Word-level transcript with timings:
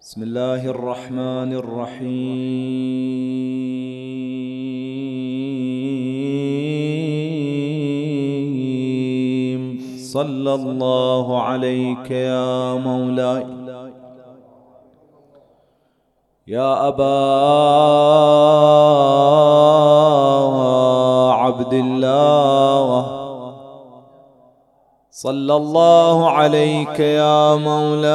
بسم 0.00 0.22
الله 0.22 0.66
الرحمن 0.66 1.52
الرحيم. 1.52 2.08
صلى 10.00 10.54
الله 10.54 11.42
عليك 11.42 12.10
يا 12.10 12.74
مولاي. 12.74 13.44
يا 16.48 16.88
أبا 16.88 17.20
عبد 21.32 21.74
الله. 21.74 23.19
صلى 25.20 25.56
الله 25.56 26.30
عليك 26.30 27.00
يا 27.00 27.56
مولاي. 27.56 28.10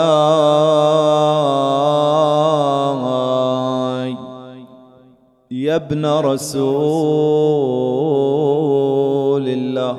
يا 5.51 5.75
ابن 5.75 6.05
رسول 6.05 6.65
الله 9.47 9.97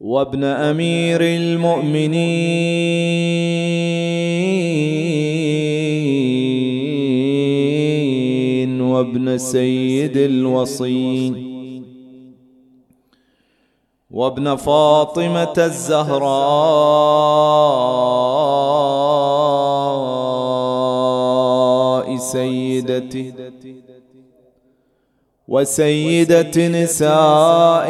وابن 0.00 0.44
أمير 0.44 1.20
المؤمنين. 1.20 2.30
وابن 8.80 9.38
سيد 9.38 10.16
الوصين. 10.16 11.45
وابن 14.10 14.56
فاطمة 14.56 15.52
الزهراء 20.86 22.16
سيدتي 22.16 23.34
وسيدة 25.48 26.68
نساء 26.68 27.86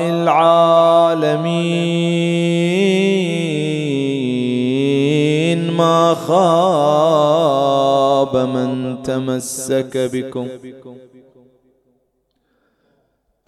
العالمين 5.57 5.71
ما 5.71 6.15
خاب 6.15 8.37
من 8.37 9.03
تمسك 9.03 9.97
بكم. 10.13 10.49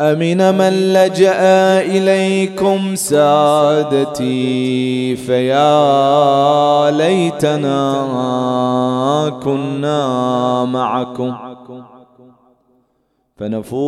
أمن 0.00 0.54
من 0.54 0.92
لجأ 0.94 1.80
إليكم 1.80 2.94
سادتي 2.94 4.36
فيا 5.16 6.90
ليتنا 6.90 7.80
كنا 9.42 10.64
معكم. 10.64 11.34
فنفوز 13.36 13.78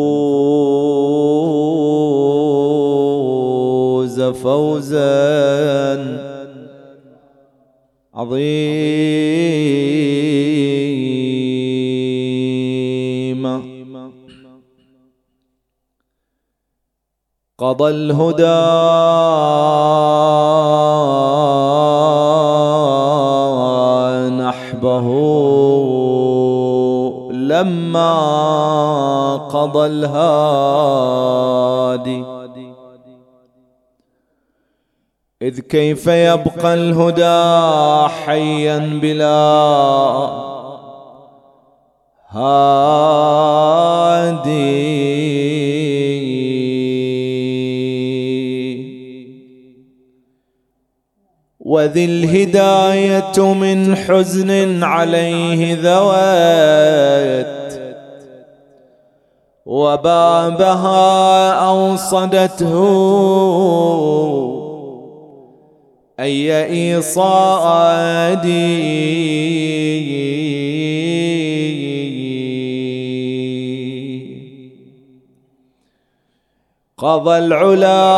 فوزا 4.23 5.11
عظيما. 8.15 8.51
قضى 17.61 17.91
الهدى. 17.91 18.61
نحبه. 24.43 25.07
لما 27.31 28.17
قضى 29.37 29.87
الهادي. 29.87 31.21
إذ 35.43 35.61
كيف 35.61 36.07
يبقى 36.07 36.75
الهدى 36.75 38.09
حيا 38.25 38.99
بلا 39.03 40.51
هادي؟ 42.31 43.01
وذي 51.71 52.05
الهداية 52.05 53.55
من 53.55 53.97
حزن 53.97 54.83
عليه 54.83 55.79
ذوات. 55.83 57.61
وبابها 59.67 61.51
أوصدته 61.53 62.75
أي 66.21 66.67
إيصادي 66.67 68.41
قضى 76.99 77.39
العلا 77.39 78.11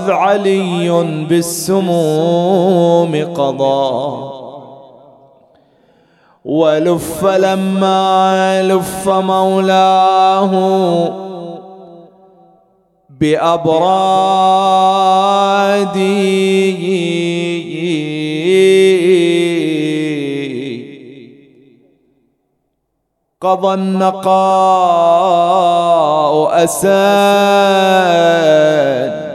مذ 0.00 0.10
علي 0.10 0.88
بالسموم 1.28 3.12
قضى. 3.34 4.30
ولف 6.44 7.24
لما 7.24 8.62
لف 8.62 9.08
مولاه 9.08 10.52
بأبرادي. 13.10 14.20
قضى 23.40 23.74
النقاء 23.74 24.30
أساد 26.64 27.80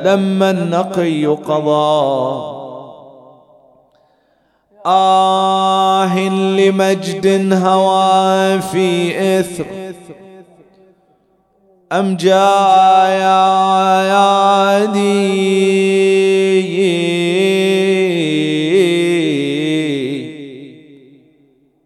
لما 0.05 0.51
النقي 0.51 1.25
قضى. 1.25 2.55
آه 4.85 6.29
لمجد 6.29 7.53
هوى 7.53 8.61
في 8.61 9.15
إثر. 9.39 9.65
أم 11.91 12.15
جاء 12.15 13.09
يا 13.09 14.03
يادي 14.03 15.45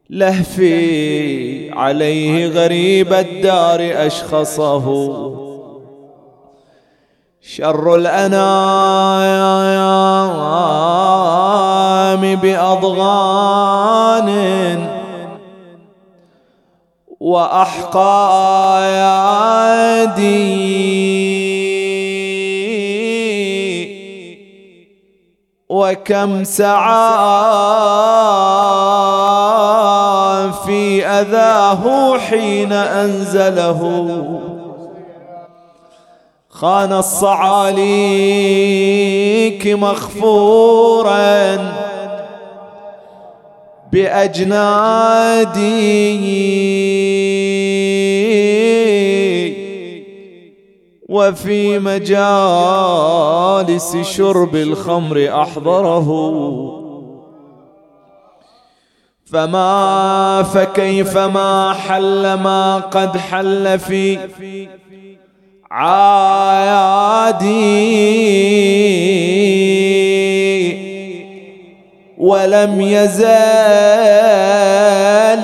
لهفي 0.10 1.72
عليه 1.72 2.48
غريب 2.48 3.14
الدار 3.14 4.08
أشخصه. 4.08 5.29
شر 7.56 7.96
الأنام 7.96 8.40
بأضغان 12.36 14.30
وأحقى 17.20 18.82
يدي 19.98 20.70
وكم 25.70 26.44
سعى 26.44 26.80
في 30.66 31.06
أذاه 31.08 32.18
حين 32.18 32.74
أنزله. 32.74 34.49
خان 36.60 36.94
الصعاليك 36.94 37.88
مغفورا 39.68 41.56
بأجنادي. 43.92 44.50
وفي 51.10 51.80
مجالس 51.80 52.18
شرب 53.98 54.56
الخمر 54.56 55.42
أحضره. 55.42 56.10
فما 59.26 60.44
فكيف 60.54 61.18
ما 61.18 61.74
حل 61.74 62.34
ما 62.34 62.78
قد 62.78 63.18
حل 63.18 63.80
في 63.80 64.20
عادي. 65.72 67.50
ولم 72.18 72.82
يزال 72.82 73.30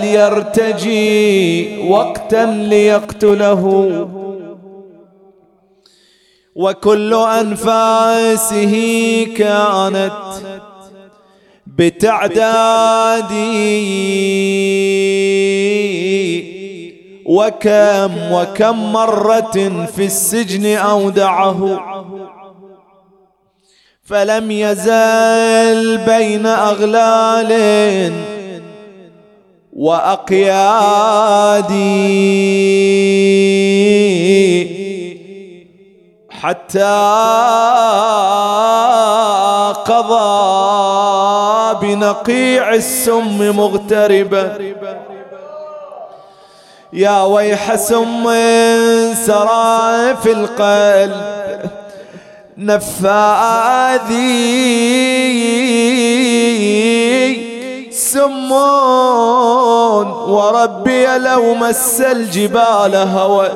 يرتجي 0.04 1.78
وقتا 1.88 2.46
ليقتله. 2.46 3.64
وكل 6.56 7.14
أنفاسه 7.14 8.74
كانت 9.38 10.12
بتعدادي. 11.68 12.26
وكم 17.26 18.32
وكم 18.32 18.94
مرة 18.94 19.86
في 19.96 20.06
السجن 20.06 20.78
أودعه. 20.78 21.80
فلم 24.04 24.52
يزل 24.52 25.98
بين 25.98 26.46
أغلال 26.46 28.14
وأقياد. 29.74 31.72
حتى 36.30 36.96
قضى 39.86 40.36
بنقيع 41.82 42.74
السم 42.74 43.56
مغتربا 43.58 44.58
يا 46.96 47.24
ويح 47.24 47.76
سم 47.76 48.24
سرى 49.26 50.16
في 50.24 50.32
القلب 50.32 51.70
نفاذي 52.58 54.16
سمون 57.92 60.08
وربي 60.08 61.06
لو 61.18 61.54
مس 61.54 62.02
الجبال 62.02 62.96
هوت. 62.96 63.52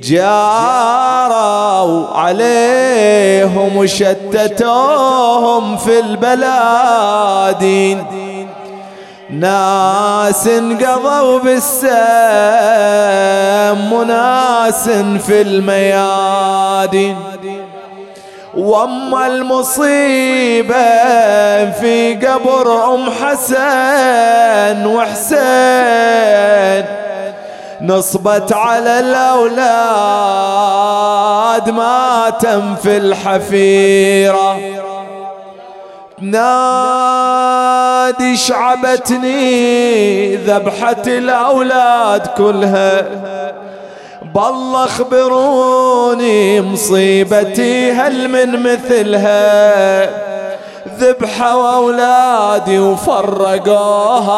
جاروا 0.04 2.06
عليهم 2.06 3.76
وشتتوهم 3.76 5.76
في 5.76 6.00
البلادين 6.00 8.04
ناس 9.30 10.48
قضوا 10.48 11.38
بالسم 11.38 11.92
وناس 13.92 14.88
في 15.26 15.42
الميادين 15.42 17.16
واما 18.56 19.26
المصيبة 19.26 20.74
في 21.70 22.14
قبر 22.14 22.94
أم 22.94 23.10
حسن 23.10 24.86
وحسين 24.86 26.84
نصبت 27.80 28.52
على 28.52 29.00
الأولاد 29.00 29.64
ماتم 31.70 32.74
في 32.74 32.96
الحفيرة. 32.96 34.56
نادي 36.20 36.76
شعبتني 38.36 40.36
ذبحة 40.36 41.02
الأولاد 41.06 42.26
كلها. 42.26 43.04
بالله 44.32 44.84
اخبروني 44.84 46.60
مصيبتي 46.60 47.92
هل 47.92 48.28
من 48.28 48.62
مثلها؟ 48.62 50.04
ذبحوا 50.98 51.74
أولادي 51.74 52.78
وفرقوها 52.78 54.30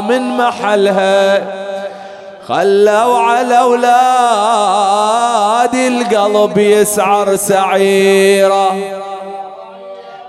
من 0.00 0.36
محلها. 0.36 1.42
خلوا 2.48 3.18
على 3.18 3.58
أولادي 3.60 3.88
القلب 5.88 6.58
يسعر 6.58 7.36
سعيرة. 7.36 8.76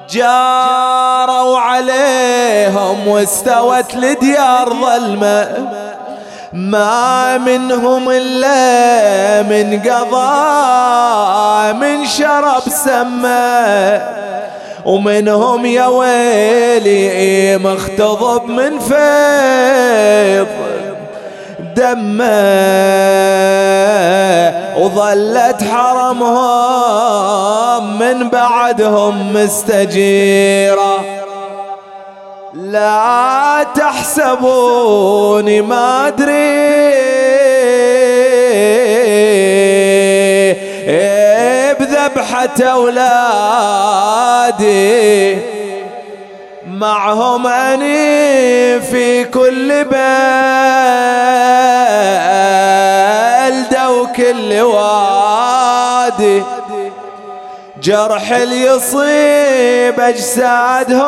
جاروا 0.09 1.59
عليهم 1.59 3.07
واستوت 3.07 3.95
لديار 3.95 4.69
ظلمة. 4.69 5.67
ما 6.53 7.37
منهم 7.37 8.09
إلا 8.09 9.41
من 9.41 9.79
قضاء 9.79 11.73
من 11.73 12.05
شرب 12.05 12.61
سمة 12.85 14.01
ومنهم 14.85 15.65
يا 15.65 15.87
ويلي 15.87 17.57
مختضب 17.57 18.49
من 18.49 18.79
فيض 18.79 20.47
دمه. 21.75 22.25
وظلت 24.77 25.63
حرمهم 25.73 27.19
من 27.99 28.29
بعدهم 28.29 29.33
مستجيرة. 29.33 31.05
لا 32.55 33.67
تحسبوني 33.75 35.61
ما 35.61 36.07
أدري. 36.07 36.95
بذبحة 41.79 42.49
أولادي. 42.61 43.75
معهم 46.67 47.47
أني 47.47 48.81
في 48.81 49.23
كل 49.23 49.83
بلدة 49.83 49.99
وكل 53.91 54.61
وادي. 54.61 56.43
جرح 57.83 58.31
اللي 58.31 58.61
يصيب 58.61 59.99
أجسادهم. 59.99 61.05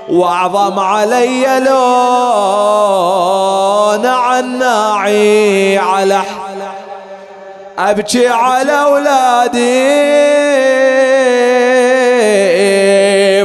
واعظم 0.10 0.80
علي 0.80 1.60
لون 1.60 1.72
عناعي 4.06 5.78
على 5.78 6.22
أبكي 7.80 8.28
على 8.28 8.72
أولادي. 8.72 10.02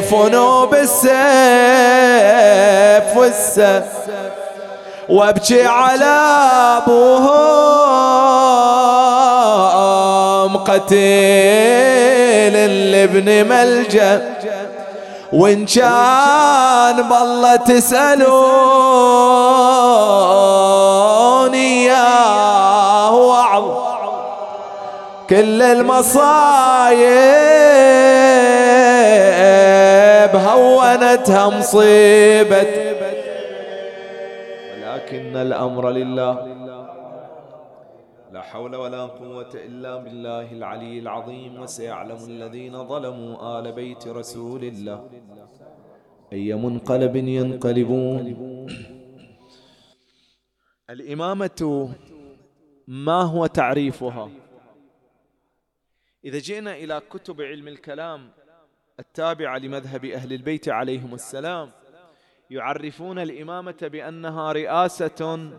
فنو 0.00 0.66
بالسيف 0.66 1.16
والسيف 3.16 3.84
وأبكي 5.08 5.66
على 5.66 6.04
ابوهم 6.76 7.65
قتيل 10.68 12.56
الابن 12.56 13.28
ملجأ. 13.48 14.36
وإن 15.32 15.66
كان 15.66 16.96
بالله 17.08 17.56
تسألوني 17.56 18.26
ياه 21.84 23.14
وعظ 23.14 23.64
كل 25.30 25.62
المصايب 25.62 26.26
هونتها 30.36 31.48
مصيبة 31.48 32.66
ولكن 34.72 35.36
الأمر 35.36 35.90
لله. 35.90 36.36
حول 38.50 38.76
ولا 38.76 39.02
قوة 39.06 39.52
إلا 39.54 39.96
بالله 39.96 40.52
العلي 40.52 40.98
العظيم 40.98 41.60
وسيعلم 41.60 42.20
الذين 42.32 42.74
ظلموا 42.88 43.58
آل 43.58 43.72
بيت 43.72 44.08
رسول 44.08 44.64
الله. 44.64 44.98
أي 46.32 46.54
منقلب 46.54 47.16
ينقلبون 47.16 48.16
الإمامة 50.90 51.90
ما 52.88 53.22
هو 53.22 53.46
تعريفها؟ 53.46 54.30
إذا 56.24 56.38
جئنا 56.38 56.76
إلى 56.76 57.02
كتب 57.10 57.40
علم 57.40 57.68
الكلام 57.68 58.30
التابعة 59.00 59.58
لمذهب 59.58 60.04
أهل 60.04 60.32
البيت 60.32 60.68
عليهم 60.68 61.14
السلام 61.14 61.70
يعرفون 62.50 63.18
الإمامة 63.18 63.80
بأنها 63.82 64.52
رئاسة 64.52 65.50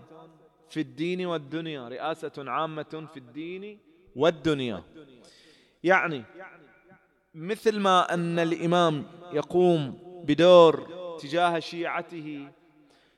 في 0.69 0.79
الدين 0.81 1.25
والدنيا 1.25 1.87
رئاسة 1.87 2.31
عامة 2.37 3.07
في 3.13 3.17
الدين 3.17 3.79
والدنيا. 4.15 4.83
يعني 5.83 6.23
مثل 7.35 7.79
ما 7.79 8.13
أن 8.13 8.39
الإمام 8.39 9.05
يقوم 9.33 9.99
بدور 10.25 10.87
تجاه 11.21 11.59
شيعته 11.59 12.47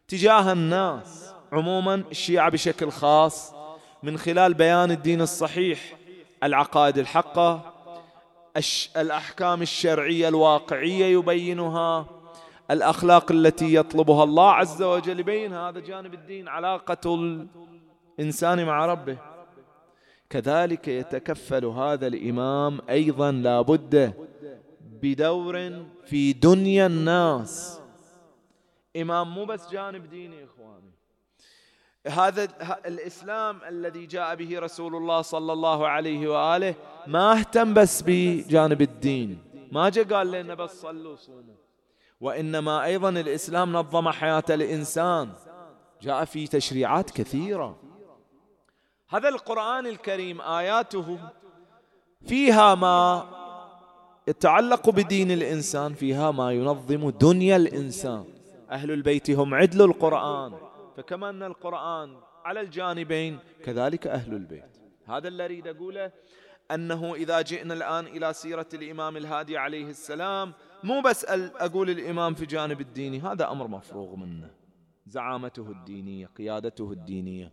تجاه 0.07 0.51
الناس 0.51 1.33
عموما 1.51 1.95
الشيعة 2.11 2.49
بشكل 2.49 2.91
خاص 2.91 3.53
من 4.03 4.17
خلال 4.17 4.53
بيان 4.53 4.91
الدين 4.91 5.21
الصحيح 5.21 5.97
العقائد 6.43 6.97
الحقة 6.97 7.73
الأحكام 8.97 9.61
الشرعية 9.61 10.27
الواقعية 10.27 11.05
يبينها 11.05 12.18
الأخلاق 12.71 13.31
التي 13.31 13.73
يطلبها 13.75 14.23
الله 14.23 14.51
عز 14.51 14.81
وجل. 14.81 15.19
يبين 15.19 15.53
هذا 15.53 15.79
جانب 15.79 16.13
الدين 16.13 16.47
علاقة 16.47 17.15
الإنسان 18.19 18.65
مع 18.65 18.85
ربه. 18.85 19.17
كذلك 20.29 20.87
يتكفل 20.87 21.65
هذا 21.65 22.07
الإمام 22.07 22.79
أيضا 22.89 23.31
لا 23.31 23.61
بد 23.61 24.13
بدور 25.01 25.85
في 26.05 26.33
دنيا 26.33 26.87
الناس. 26.87 27.81
إمام 28.95 29.33
مو 29.35 29.45
بس 29.45 29.71
جانب 29.71 30.09
ديني 30.09 30.45
إخواني. 30.45 30.91
هذا 32.07 32.47
الإسلام 32.85 33.59
الذي 33.67 34.05
جاء 34.05 34.35
به 34.35 34.59
رسول 34.59 34.95
الله 34.95 35.21
صلى 35.21 35.53
الله 35.53 35.87
عليه 35.87 36.27
وآله 36.27 36.75
ما 37.07 37.33
اهتم 37.33 37.73
بس 37.73 38.03
بجانب 38.07 38.81
الدين. 38.81 39.37
ما 39.71 39.89
جاء 39.89 40.03
قال 40.03 40.31
لنا 40.31 40.53
بس 40.53 40.81
صلوا 40.81 41.15
صوموا. 41.15 41.68
وإنما 42.21 42.83
أيضا 42.83 43.09
الإسلام 43.09 43.73
نظم 43.73 44.09
حياة 44.09 44.43
الإنسان. 44.49 45.29
جاء 46.01 46.25
في 46.25 46.47
تشريعات 46.47 47.11
كثيرة. 47.11 47.79
هذا 49.09 49.29
القرآن 49.29 49.87
الكريم 49.87 50.41
آياته 50.41 51.19
فيها 52.27 52.75
ما 52.75 53.25
يتعلق 54.27 54.89
بدين 54.89 55.31
الإنسان 55.31 55.93
فيها 55.93 56.31
ما 56.31 56.51
ينظم 56.51 57.09
دنيا 57.09 57.55
الإنسان. 57.55 58.25
أهل 58.71 58.91
البيت 58.91 59.29
هم 59.29 59.53
عدل 59.53 59.81
القرآن. 59.81 60.53
فكما 60.97 61.29
أن 61.29 61.43
القرآن 61.43 62.17
على 62.45 62.61
الجانبين 62.61 63.39
كذلك 63.65 64.07
أهل 64.07 64.33
البيت. 64.33 64.79
هذا 65.07 65.27
اللي 65.27 65.45
أريد 65.45 65.67
أقوله 65.67 66.11
أنه 66.71 67.15
إذا 67.15 67.41
جئنا 67.41 67.73
الآن 67.73 68.05
إلى 68.05 68.33
سيرة 68.33 68.67
الإمام 68.73 69.17
الهادي 69.17 69.57
عليه 69.57 69.85
السلام 69.85 70.53
مو 70.83 71.01
بس 71.01 71.25
أقول 71.25 71.89
الإمام 71.89 72.33
في 72.33 72.45
جانب 72.45 72.81
الديني 72.81 73.19
هذا 73.19 73.51
أمر 73.51 73.67
مفروغ 73.67 74.15
منه. 74.15 74.51
زعامته 75.07 75.71
الدينية 75.71 76.25
قيادته 76.37 76.91
الدينية. 76.91 77.51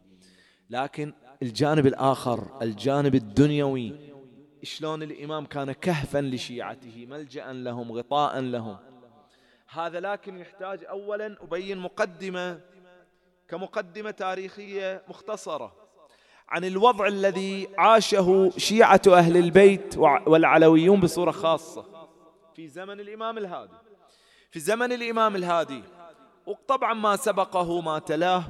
لكن 0.70 1.12
الجانب 1.42 1.86
الآخر 1.86 2.62
الجانب 2.62 3.14
الدنيوي 3.14 3.92
شلون 4.62 5.02
الإمام 5.02 5.46
كان 5.46 5.72
كهفا 5.72 6.18
لشيعته 6.18 7.06
ملجأ 7.06 7.52
لهم 7.52 7.92
غطاء 7.92 8.40
لهم. 8.40 8.76
هذا 9.68 10.00
لكن 10.00 10.38
يحتاج 10.38 10.84
أولا 10.84 11.36
أبين 11.40 11.78
مقدمة 11.78 12.60
كمقدمة 13.48 14.10
تاريخية 14.10 15.02
مختصرة 15.08 15.72
عن 16.48 16.64
الوضع 16.64 17.06
الذي 17.06 17.68
عاشه 17.78 18.50
شيعة 18.56 19.02
أهل 19.06 19.36
البيت 19.36 19.98
والعلويون 19.98 21.00
بصورة 21.00 21.30
خاصة. 21.30 21.95
في 22.56 22.68
زمن 22.68 23.00
الإمام 23.00 23.38
الهادي. 23.38 23.72
في 24.50 24.60
زمن 24.60 24.92
الإمام 24.92 25.36
الهادي 25.36 25.82
وطبعا 26.46 26.94
ما 26.94 27.16
سبقه 27.16 27.80
ما 27.80 27.98
تلاه 27.98 28.44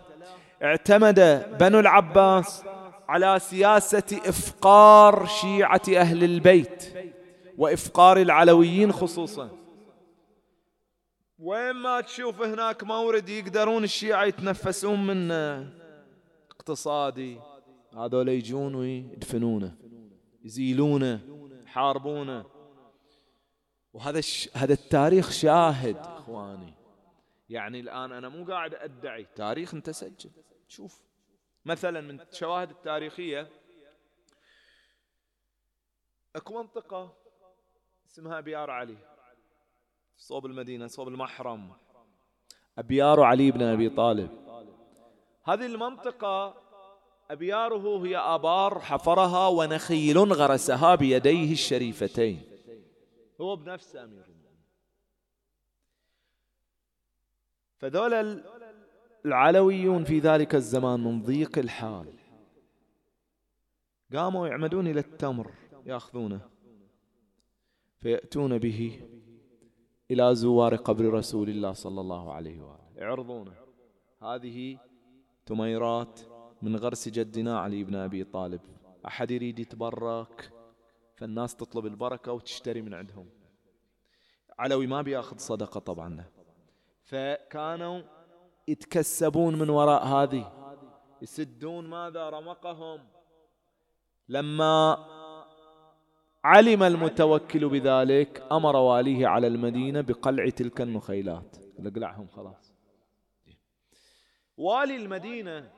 اعتمد 0.62 1.20
بنو 1.60 1.80
العباس 1.80 2.64
على 3.08 3.38
سياسة 3.38 4.20
إفقار 4.28 5.26
شيعة 5.26 5.82
أهل 5.96 6.24
البيت 6.24 6.94
وإفقار 7.58 8.16
العلويين 8.16 8.92
خصوصا. 8.92 9.50
وين 11.38 11.72
ما 11.72 12.00
تشوف 12.00 12.42
هناك 12.42 12.84
مورد 12.84 13.28
يقدرون 13.28 13.84
الشيعة 13.84 14.24
يتنفسون 14.24 15.06
من 15.06 15.32
اقتصادي 16.50 17.38
هذول 17.96 18.28
يجون 18.28 18.74
ويدفنونه 18.74 19.74
يزيلونه 20.44 21.20
يحاربونه. 21.64 22.55
وهذا 23.96 24.18
الش... 24.18 24.50
هذا 24.54 24.72
التاريخ 24.72 25.30
شاهد. 25.30 25.96
إخواني 25.96 26.74
يعني 27.48 27.80
الآن 27.80 28.12
أنا 28.12 28.28
مو 28.28 28.44
قاعد 28.44 28.74
أدعي 28.74 29.26
تاريخ 29.36 29.74
أنت 29.74 29.90
سجل. 29.90 30.30
شوف 30.68 31.02
مثلا 31.64 32.00
من 32.00 32.20
الشواهد 32.20 32.70
التاريخية 32.70 33.48
أكو 36.36 36.62
منطقة 36.62 37.12
اسمها 38.10 38.38
أبيار 38.38 38.70
علي 38.70 38.96
صوب 40.16 40.46
المدينة 40.46 40.86
صوب 40.86 41.08
المحرم 41.08 41.72
أبيار 42.78 43.20
علي 43.20 43.50
بن 43.50 43.62
أبي 43.62 43.88
طالب. 43.88 44.30
هذه 45.44 45.66
المنطقة 45.66 46.54
أبياره 47.30 48.06
هي 48.06 48.16
آبار 48.16 48.80
حفرها 48.80 49.48
ونخيل 49.48 50.18
غرسها 50.18 50.94
بيديه 50.94 51.52
الشريفتين. 51.52 52.55
هو 53.40 53.56
بنفسه 53.56 54.04
أمير 54.04 54.24
المؤمنين. 54.24 54.46
فذول 57.78 58.42
العلويون 59.26 60.04
في 60.04 60.18
ذلك 60.18 60.54
الزمان 60.54 61.04
من 61.04 61.22
ضيق 61.22 61.58
الحال. 61.58 62.12
قاموا 64.12 64.48
يعمدون 64.48 64.86
إلى 64.86 65.00
التمر 65.00 65.50
يأخذونه 65.86 66.40
فيأتون 67.98 68.58
به 68.58 69.02
إلى 70.10 70.34
زوار 70.34 70.76
قبر 70.76 71.04
رسول 71.04 71.48
الله 71.48 71.72
صلى 71.72 72.00
الله 72.00 72.32
عليه 72.32 72.60
وآله. 72.60 72.90
يعرضونه. 72.96 73.54
هذه 74.22 74.78
تميرات 75.46 76.20
من 76.62 76.76
غرس 76.76 77.08
جدنا 77.08 77.60
علي 77.60 77.84
بن 77.84 77.94
أبي 77.94 78.24
طالب. 78.24 78.60
أحد 79.06 79.30
يريد 79.30 79.58
يتبرك؟ 79.58 80.52
فالناس 81.16 81.56
تطلب 81.56 81.86
البركة 81.86 82.32
وتشتري 82.32 82.82
من 82.82 82.94
عندهم. 82.94 83.28
علوي 84.58 84.86
ما 84.86 85.02
بياخذ 85.02 85.38
صدقة 85.38 85.80
طبعا. 85.80 86.24
فكانوا 87.04 88.02
يتكسبون 88.68 89.58
من 89.58 89.70
وراء 89.70 90.06
هذه. 90.06 90.52
يسدون 91.22 91.86
ماذا 91.86 92.30
رمقهم. 92.30 93.00
لما 94.28 95.06
علم 96.44 96.82
المتوكل 96.82 97.68
بذلك 97.68 98.46
أمر 98.52 98.76
واليه 98.76 99.26
على 99.26 99.46
المدينة 99.46 100.00
بقلع 100.00 100.48
تلك 100.48 100.80
النخيلات. 100.80 101.56
اقلعهم 101.78 102.28
خلاص. 102.28 102.74
والي 104.56 104.96
المدينة 104.96 105.70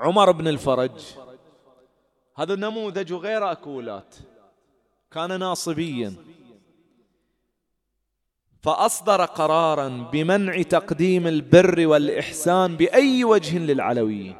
عمر 0.00 0.32
بن 0.32 0.48
الفرج 0.48 1.16
هذا 2.40 2.56
نموذج 2.56 3.12
غير 3.12 3.52
أكولات. 3.52 4.16
كان 5.10 5.40
ناصبيا. 5.40 6.14
فأصدر 8.62 9.24
قرارا 9.24 9.88
بمنع 10.12 10.62
تقديم 10.62 11.26
البر 11.26 11.86
والإحسان 11.86 12.76
بأي 12.76 13.24
وجه 13.24 13.58
للعلويين 13.58 14.36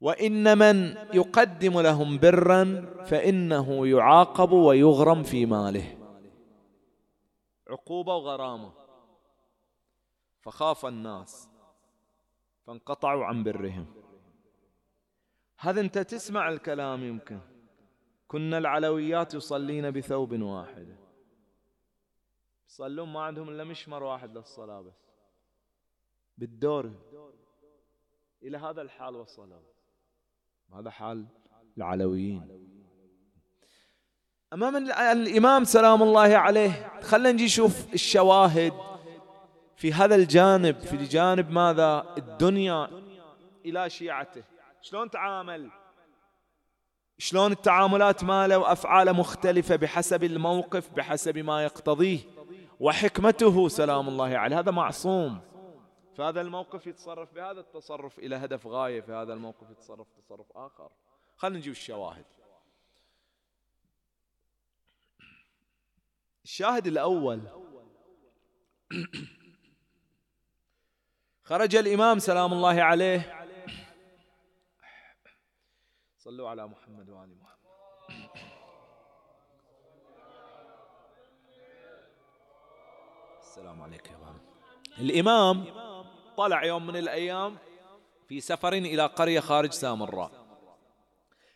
وإن 0.00 0.58
من 0.58 0.96
يقدم 1.14 1.80
لهم 1.80 2.18
برا 2.18 2.64
فإنه 3.06 3.86
يعاقب 3.86 4.52
ويغرم 4.52 5.22
في 5.22 5.46
ماله. 5.46 5.98
عقوبة 7.70 8.14
وغرامة. 8.14 8.72
فخاف 10.40 10.86
الناس 10.86 11.48
فانقطعوا 12.66 13.24
عن 13.24 13.42
برهم. 13.42 13.97
هذا 15.58 15.80
انت 15.80 15.98
تسمع 15.98 16.48
الكلام 16.48 17.04
يمكن. 17.04 17.40
كنا 18.28 18.58
العلويات 18.58 19.34
يصلين 19.34 19.90
بثوب 19.90 20.42
واحد. 20.42 20.96
يصلون 22.68 23.08
ما 23.08 23.20
عندهم 23.20 23.48
إلا 23.48 23.64
مشمر 23.64 24.02
واحد 24.02 24.36
للصلاة 24.36 24.80
بس. 24.80 25.08
بالدور. 26.38 26.92
إلى 28.42 28.58
هذا 28.58 28.82
الحال 28.82 29.16
وصلوا 29.16 29.60
هذا 30.74 30.90
حال 30.90 31.26
العلويين. 31.76 32.64
أمام 34.52 34.76
الإمام 34.76 35.64
سلام 35.64 36.02
الله 36.02 36.36
عليه 36.36 37.00
خلينا 37.00 37.32
نجي 37.32 37.44
نشوف 37.44 37.94
الشواهد 37.94 38.72
في 39.76 39.92
هذا 39.92 40.14
الجانب. 40.14 40.78
في 40.78 40.96
جانب 40.96 41.50
ماذا؟ 41.50 42.14
الدنيا 42.18 42.90
إلى 43.64 43.90
شيعته. 43.90 44.57
شلون 44.88 45.10
تعامل؟ 45.10 45.70
شلون 47.18 47.52
التعاملات 47.52 48.24
ماله 48.24 48.58
وأفعاله 48.58 49.12
مختلفة 49.12 49.76
بحسب 49.76 50.24
الموقف 50.24 50.90
بحسب 50.90 51.38
ما 51.38 51.64
يقتضيه. 51.64 52.18
وحكمته 52.80 53.68
سلام 53.68 54.08
الله 54.08 54.38
عليه. 54.38 54.58
هذا 54.58 54.70
معصوم. 54.70 55.40
في 56.16 56.22
هذا 56.22 56.40
الموقف 56.40 56.86
يتصرف 56.86 57.32
بهذا 57.32 57.60
التصرف 57.60 58.18
إلى 58.18 58.36
هدف 58.36 58.66
غاية 58.66 59.00
في 59.00 59.12
هذا 59.12 59.32
الموقف 59.32 59.70
يتصرف 59.70 60.06
تصرف 60.18 60.46
آخر. 60.56 60.90
خلينا 61.36 61.58
نجيب 61.58 61.72
الشواهد. 61.72 62.24
الشاهد 66.44 66.86
الأول. 66.86 67.40
خرج 71.42 71.76
الإمام 71.76 72.18
سلام 72.18 72.52
الله 72.52 72.82
عليه 72.82 73.37
صلوا 76.18 76.48
على 76.48 76.66
محمد 76.66 77.10
وآل 77.10 77.36
محمد. 77.40 77.58
السلام 83.40 83.82
عليك 83.82 84.06
يا 84.10 84.16
بابا 84.16 84.40
الإمام 84.98 85.64
طلع 86.36 86.64
يوم 86.64 86.86
من 86.86 86.96
الأيام 86.96 87.56
في 88.28 88.40
سفر 88.40 88.72
إلى 88.72 89.06
قرية 89.06 89.40
خارج 89.40 89.72
سامراء. 89.72 90.30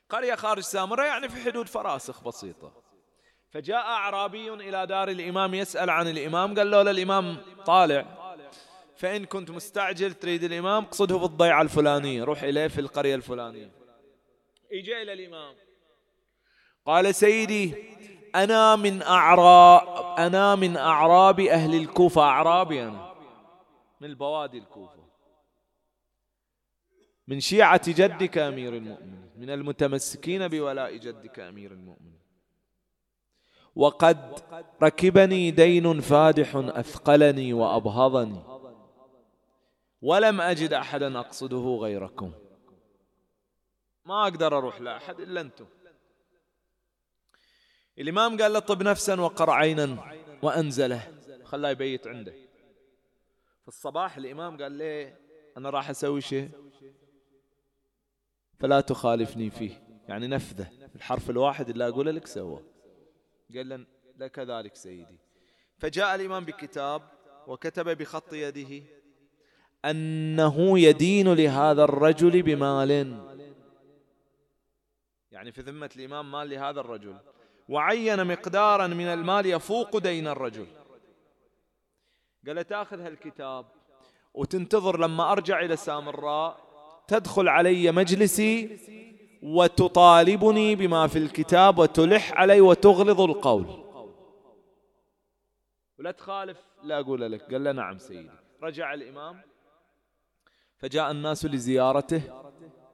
قرية 0.08 0.34
خارج 0.34 0.62
سامراء 0.62 1.06
يعني 1.06 1.28
في 1.28 1.50
حدود 1.50 1.68
فراسخ 1.68 2.24
بسيطة. 2.24 2.72
فجاء 3.50 3.80
أعرابي 3.80 4.52
إلى 4.52 4.86
دار 4.86 5.08
الإمام 5.08 5.54
يسأل 5.54 5.90
عن 5.90 6.08
الإمام 6.08 6.54
قال 6.58 6.70
له 6.70 6.80
الإمام 6.80 7.36
طالع. 7.66 8.04
فإن 8.96 9.24
كنت 9.24 9.50
مستعجل 9.50 10.14
تريد 10.14 10.44
الإمام 10.44 10.84
اقصده 10.84 11.18
في 11.18 11.24
الضيعة 11.24 11.62
الفلانية 11.62 12.24
روح 12.24 12.42
إليه 12.42 12.68
في 12.68 12.80
القرية 12.80 13.14
الفلانية. 13.14 13.81
إجا 14.72 15.02
إلى 15.02 15.12
الإمام. 15.12 15.54
قال 16.86 17.14
سيدي 17.14 17.74
أنا 18.34 18.76
من 18.76 19.02
أعراب 19.02 20.18
أنا 20.18 20.54
من 20.54 20.76
أعراب 20.76 21.40
أهل 21.40 21.74
الكوفة. 21.74 22.22
أعرابي 22.22 22.82
أنا 22.82 23.14
من 24.00 24.08
البوادي 24.08 24.58
الكوفة. 24.58 25.02
من 27.28 27.40
شيعة 27.40 27.80
جدك 27.88 28.38
أمير 28.38 28.76
المؤمنين. 28.76 29.30
من 29.36 29.50
المتمسكين 29.50 30.48
بولاء 30.48 30.96
جدك 30.96 31.40
أمير 31.40 31.72
المؤمنين. 31.72 32.22
وقد 33.76 34.38
ركبني 34.82 35.50
دين 35.50 36.00
فادح 36.00 36.56
أثقلني 36.56 37.52
وأبهضني. 37.52 38.42
ولم 40.02 40.40
أجد 40.40 40.72
أحدا 40.72 41.18
أقصده 41.18 41.78
غيركم. 41.80 42.32
ما 44.04 44.22
أقدر 44.22 44.58
أروح 44.58 44.80
لأحد 44.80 45.20
إلا 45.20 45.40
أنتم. 45.40 45.66
الإمام 47.98 48.42
قال 48.42 48.52
له 48.52 48.58
طب 48.58 48.82
نفسا 48.82 49.20
وقر 49.20 49.50
عينا 49.50 50.16
وأنزله. 50.42 51.12
خلاه 51.44 51.70
يبيت 51.70 52.06
عنده. 52.06 52.32
في 53.62 53.68
الصباح 53.68 54.16
الإمام 54.16 54.62
قال 54.62 54.78
له 54.78 55.16
أنا 55.56 55.70
راح 55.70 55.90
أسوي 55.90 56.20
شيء؟ 56.20 56.50
فلا 58.60 58.80
تخالفني 58.80 59.50
فيه. 59.50 59.82
يعني 60.08 60.26
نفذه. 60.26 60.70
الحرف 60.94 61.30
الواحد 61.30 61.68
اللي 61.68 61.88
أقوله 61.88 62.10
لك 62.10 62.26
سوى. 62.26 62.62
قال 63.54 63.68
له 63.68 63.86
لك 64.16 64.38
ذلك 64.38 64.76
سيدي. 64.76 65.18
فجاء 65.78 66.14
الإمام 66.14 66.44
بكتاب 66.44 67.02
وكتب 67.46 67.98
بخط 67.98 68.32
يده 68.32 68.84
أنه 69.84 70.78
يدين 70.78 71.34
لهذا 71.34 71.84
الرجل 71.84 72.42
بمال. 72.42 73.32
يعني 75.32 75.52
في 75.52 75.60
ذمة 75.60 75.90
الإمام 75.96 76.30
مال 76.30 76.50
لهذا 76.50 76.80
الرجل. 76.80 77.16
وعين 77.68 78.26
مقدارا 78.26 78.86
من 78.86 79.06
المال 79.06 79.46
يفوق 79.46 79.98
دين 79.98 80.28
الرجل. 80.28 80.66
قال 82.46 82.66
تأخذ 82.66 83.00
هالكتاب 83.00 83.66
وتنتظر 84.34 85.00
لما 85.00 85.32
أرجع 85.32 85.60
إلى 85.60 85.76
سامراء 85.76 86.60
تدخل 87.08 87.48
علي 87.48 87.92
مجلسي 87.92 88.78
وتطالبني 89.42 90.76
بما 90.76 91.06
في 91.06 91.18
الكتاب 91.18 91.78
وتلح 91.78 92.32
علي 92.32 92.60
وتغلظ 92.60 93.20
القول. 93.20 93.66
ولا 95.98 96.10
تخالف 96.10 96.58
لا 96.82 97.00
أقول 97.00 97.32
لك. 97.32 97.52
قال 97.52 97.64
له 97.64 97.72
نعم 97.72 97.98
سيدي. 97.98 98.30
رجع 98.62 98.94
الإمام. 98.94 99.42
فجاء 100.78 101.10
الناس 101.10 101.44
لزيارته. 101.44 102.22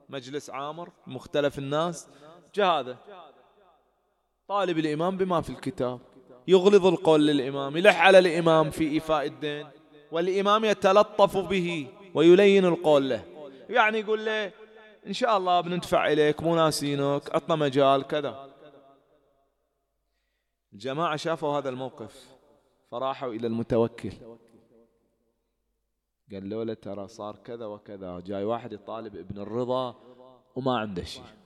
مجلس 0.08 0.50
عامر 0.50 0.90
مختلف 1.06 1.58
الناس. 1.58 2.08
هذا. 2.58 2.98
طالب 4.48 4.78
الإمام 4.78 5.16
بما 5.16 5.40
في 5.40 5.50
الكتاب. 5.50 6.00
يغلظ 6.48 6.86
القول 6.86 7.26
للإمام 7.26 7.76
يلح 7.76 8.00
على 8.00 8.18
الإمام 8.18 8.70
في 8.70 8.88
إيفاء 8.88 9.26
الدين 9.26 9.66
والإمام 10.12 10.64
يتلطف 10.64 11.36
به 11.36 11.88
ويلين 12.14 12.64
القول 12.64 13.08
له. 13.08 13.24
يعني 13.68 13.98
يقول 13.98 14.26
له 14.26 14.52
إن 15.06 15.12
شاء 15.12 15.36
الله 15.36 15.60
بندفع 15.60 16.12
إليك 16.12 16.42
مو 16.42 16.56
ناسينك 16.56 17.34
عطنا 17.34 17.56
مجال 17.56 18.02
كذا. 18.06 18.48
الجماعة 20.72 21.16
شافوا 21.16 21.58
هذا 21.58 21.68
الموقف 21.68 22.36
فراحوا 22.90 23.32
إلى 23.32 23.46
المتوكل. 23.46 24.12
قال 26.32 26.66
له 26.66 26.74
ترى 26.74 27.08
صار 27.08 27.36
كذا 27.36 27.66
وكذا. 27.66 28.20
جاي 28.20 28.44
واحد 28.44 28.72
يطالب 28.72 29.16
ابن 29.16 29.40
الرضا 29.40 29.96
وما 30.56 30.78
عنده 30.78 31.04
شيء. 31.04 31.37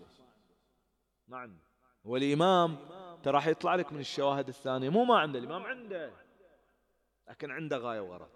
ما 1.32 1.38
عنده 1.38 1.62
والإمام 2.04 2.76
ترى 3.22 3.34
راح 3.34 3.46
يطلع 3.46 3.74
لك 3.74 3.92
من 3.92 4.00
الشواهد 4.00 4.48
الثانية. 4.48 4.88
مو 4.88 5.04
ما 5.04 5.18
عنده 5.18 5.38
الإمام 5.38 5.62
عنده 5.62 6.12
لكن 7.28 7.50
عنده 7.50 7.78
غاية 7.78 8.00
وغرض 8.00 8.28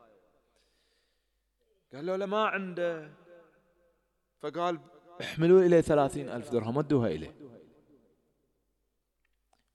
قال 1.94 2.06
له 2.06 2.16
لا 2.16 2.26
ما 2.26 2.44
عنده. 2.44 3.10
فقال 4.40 4.80
احملوا 5.20 5.60
إليه 5.60 5.80
ثلاثين 5.80 6.28
ألف 6.28 6.52
درهم 6.52 6.76
ودوها 6.76 7.08
إليه. 7.08 7.34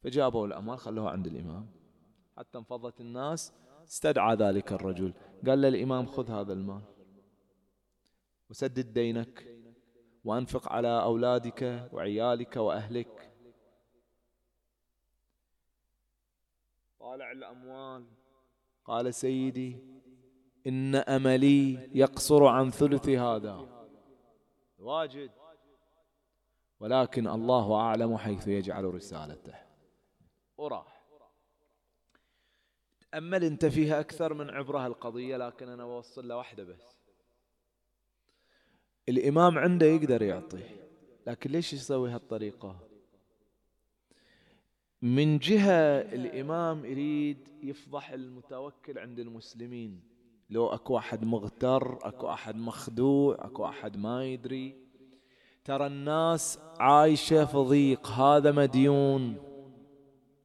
فجابوا 0.03 0.47
الأموال 0.47 0.79
خلوها 0.79 1.09
عند 1.09 1.27
الإمام. 1.27 1.71
حتى 2.37 2.57
انفضت 2.57 3.01
الناس 3.01 3.53
استدعى 3.83 4.35
ذلك 4.35 4.73
الرجل. 4.73 5.13
قال 5.47 5.61
للإمام 5.61 6.05
خذ 6.05 6.31
هذا 6.31 6.53
المال 6.53 6.81
وسدد 8.49 8.93
دينك. 8.93 9.60
وأنفق 10.23 10.71
على 10.71 11.03
أولادك 11.03 11.89
وعيالك 11.91 12.55
وأهلك. 12.55 13.31
طالع 16.99 17.31
الأموال. 17.31 18.05
قال 18.85 19.13
سيدي 19.13 19.77
إن 20.67 20.95
أملي 20.95 21.89
يقصر 21.93 22.45
عن 22.45 22.69
ثلث 22.69 23.09
هذا. 23.09 23.87
واجد. 24.79 25.31
ولكن 26.79 27.27
الله 27.27 27.75
أعلم 27.75 28.17
حيث 28.17 28.47
يجعل 28.47 28.93
رسالته. 28.93 29.55
وراح. 30.57 31.01
تأمل 33.11 33.43
أنت 33.43 33.65
فيها 33.65 33.99
أكثر 33.99 34.33
من 34.33 34.49
عبرها 34.49 34.87
القضية 34.87 35.37
لكن 35.37 35.69
أنا 35.69 35.85
بوصل 35.85 36.27
له 36.27 36.37
واحدة 36.37 36.63
بس. 36.63 37.00
الإمام 39.09 39.57
عنده 39.57 39.85
يقدر 39.85 40.21
يعطي. 40.21 40.63
لكن 41.27 41.51
ليش 41.51 41.73
يسوي 41.73 42.09
هالطريقة؟ 42.09 42.75
من 45.01 45.37
جهة 45.37 46.01
الإمام 46.01 46.85
يريد 46.85 47.37
يفضح 47.63 48.09
المتوكل 48.11 48.99
عند 48.99 49.19
المسلمين. 49.19 49.99
لو 50.49 50.67
أكو 50.67 50.97
أحد 50.97 51.25
مغتر 51.25 51.97
أكو 52.01 52.29
أحد 52.29 52.55
مخدوع 52.55 53.37
أكو 53.39 53.65
أحد 53.65 53.97
ما 53.97 54.25
يدري. 54.25 54.75
ترى 55.63 55.87
الناس 55.87 56.59
عايشة 56.79 57.45
في 57.45 57.57
ضيق 57.57 58.07
هذا 58.07 58.51
مديون 58.51 59.35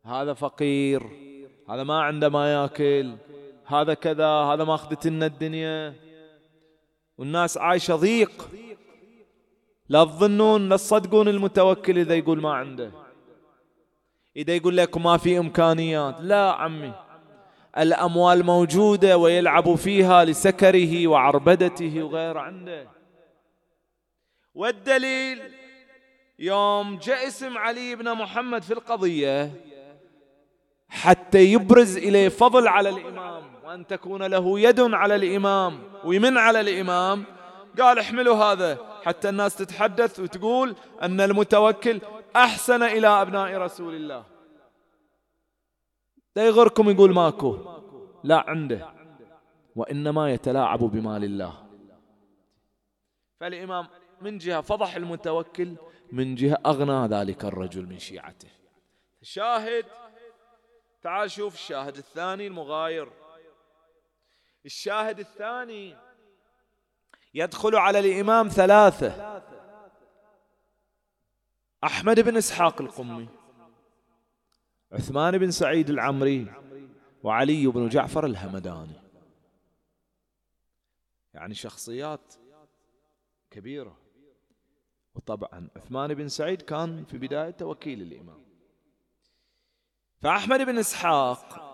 هذا 0.04 0.32
فقير 0.32 1.02
هذا 1.68 1.84
ما 1.84 2.00
عنده 2.00 2.28
ما 2.28 2.52
ياكل 2.52 3.16
هذا 3.64 3.94
كذا 3.94 4.28
هذا 4.28 4.64
ما 4.64 4.74
أخذت 4.74 5.06
لنا 5.06 5.26
الدنيا. 5.26 6.05
والناس 7.18 7.58
عايشة 7.58 7.96
ضيق. 7.96 8.48
لا 9.88 10.04
تظنون 10.04 10.68
لا 10.68 10.76
تصدقون 10.76 11.28
المتوكل 11.28 11.98
إذا 11.98 12.14
يقول 12.14 12.40
ما 12.40 12.54
عنده. 12.54 12.90
إذا 14.36 14.56
يقول 14.56 14.76
لك 14.76 14.96
ما 14.96 15.16
في 15.16 15.38
إمكانيات. 15.38 16.16
لا 16.20 16.52
عمي. 16.52 16.92
الأموال 17.78 18.44
موجودة 18.44 19.18
ويلعب 19.18 19.74
فيها 19.74 20.24
لسكره 20.24 21.06
وعربدته 21.06 22.02
وغير 22.02 22.38
عنده. 22.38 22.88
والدليل 24.54 25.42
يوم 26.38 26.98
جاء 26.98 27.26
اسم 27.26 27.58
علي 27.58 27.96
بن 27.96 28.12
محمد 28.12 28.62
في 28.62 28.72
القضية 28.72 29.52
حتى 30.88 31.44
يبرز 31.44 31.96
إليه 31.96 32.28
فضل 32.28 32.68
على 32.68 32.88
الإمام. 32.88 33.35
وأن 33.66 33.86
تكون 33.86 34.22
له 34.22 34.60
يد 34.60 34.80
على 34.80 35.14
الإمام 35.14 35.82
ويمن 36.04 36.38
على 36.38 36.60
الإمام. 36.60 37.24
قال 37.78 37.98
احملوا 37.98 38.36
هذا. 38.36 39.00
حتى 39.04 39.28
الناس 39.28 39.56
تتحدث 39.56 40.20
وتقول 40.20 40.76
أن 41.02 41.20
المتوكل 41.20 42.00
أحسن 42.36 42.82
إلى 42.82 43.06
أبناء 43.06 43.56
رسول 43.56 43.94
الله. 43.94 44.24
لا 46.36 46.46
يغركم 46.46 46.90
يقول 46.90 47.14
ماكو. 47.14 47.58
لا 48.24 48.50
عنده. 48.50 48.88
وإنما 49.76 50.32
يتلاعب 50.32 50.78
بمال 50.78 51.24
الله. 51.24 51.66
فالإمام 53.40 53.86
من 54.20 54.38
جهة 54.38 54.60
فضح 54.60 54.96
المتوكل 54.96 55.76
من 56.12 56.34
جهة 56.34 56.58
أغنى 56.66 57.06
ذلك 57.06 57.44
الرجل 57.44 57.86
من 57.86 57.98
شيعته. 57.98 58.48
شاهد 59.22 59.84
تعال 61.02 61.30
شوف 61.30 61.54
الشاهد 61.54 61.96
الثاني 61.96 62.46
المغاير. 62.46 63.25
الشاهد 64.66 65.18
الثاني. 65.18 65.96
يدخل 67.34 67.76
على 67.76 67.98
الإمام 67.98 68.48
ثلاثة. 68.48 69.42
أحمد 71.84 72.20
بن 72.20 72.36
إسحاق 72.36 72.82
القمي 72.82 73.28
عثمان 74.92 75.38
بن 75.38 75.50
سعيد 75.50 75.90
العمري 75.90 76.52
وعلي 77.22 77.66
بن 77.66 77.88
جعفر 77.88 78.26
الهمداني. 78.26 79.00
يعني 81.34 81.54
شخصيات 81.54 82.34
كبيرة. 83.50 83.98
وطبعا 85.14 85.68
عثمان 85.76 86.14
بن 86.14 86.28
سعيد 86.28 86.62
كان 86.62 87.04
في 87.04 87.18
بدايته 87.18 87.66
وكيل 87.66 88.02
الإمام. 88.02 88.44
فأحمد 90.22 90.60
بن 90.60 90.78
إسحاق 90.78 91.65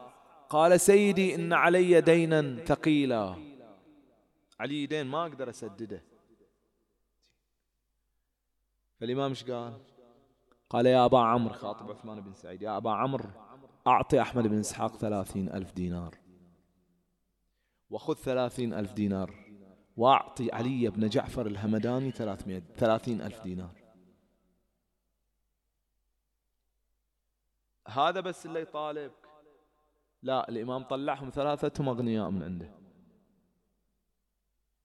قال 0.52 0.80
سيدي 0.80 1.34
إن 1.34 1.52
علي 1.52 2.00
دينا 2.00 2.64
ثقيلا. 2.64 3.36
علي 4.60 4.86
دين 4.86 5.06
ما 5.06 5.22
أقدر 5.22 5.50
أسدده. 5.50 6.04
فالإمام 9.00 9.30
إيش 9.30 9.44
قال؟ 9.44 9.80
قال 10.70 10.86
يا 10.86 11.04
أبا 11.04 11.18
عمرو 11.18 11.54
خاطب 11.54 11.90
عثمان 11.90 12.20
بن 12.20 12.34
سعيد 12.34 12.62
يا 12.62 12.76
أبا 12.76 12.90
عمرو 12.90 13.30
أعطي 13.86 14.20
أحمد 14.20 14.46
بن 14.46 14.58
إسحاق 14.58 14.96
ثلاثين 14.96 15.48
ألف 15.48 15.72
دينار. 15.72 16.18
وخذ 17.90 18.14
ثلاثين 18.14 18.74
ألف 18.74 18.92
دينار 18.92 19.34
وأعطي 19.96 20.52
علي 20.52 20.90
بن 20.90 21.08
جعفر 21.08 21.46
الهمداني 21.46 22.10
ثلاثمائة 22.10 22.62
ثلاثين 22.76 23.20
ألف 23.20 23.42
دينار. 23.42 23.82
هذا 27.88 28.20
بس 28.20 28.46
اللي 28.46 28.60
يطالبك 28.60 29.21
لا 30.22 30.48
الإمام 30.48 30.82
طلعهم 30.82 31.30
ثلاثتهم 31.30 31.88
أغنياء 31.88 32.30
من 32.30 32.42
عنده. 32.42 32.70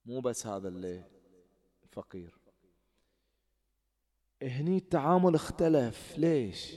مو 0.06 0.20
بس 0.20 0.48
هذا 0.48 0.68
اللي 0.68 1.04
فقير. 1.92 2.38
هني 4.44 4.78
التعامل 4.78 5.36
اختلف. 5.36 6.18
ليش؟ 6.18 6.74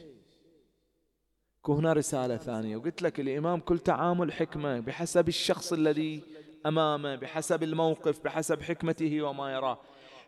هنا 1.68 1.92
رسالة 1.92 2.36
ثانية. 2.36 2.76
وقلت 2.76 3.02
لك 3.02 3.20
الإمام 3.20 3.60
كل 3.60 3.78
تعامل 3.78 4.32
حكمة 4.32 4.80
بحسب 4.80 5.28
الشخص 5.28 5.72
الذي 5.72 6.22
أمامه 6.66 7.16
بحسب 7.16 7.62
الموقف 7.62 8.24
بحسب 8.24 8.62
حكمته 8.62 9.22
وما 9.22 9.52
يراه. 9.52 9.80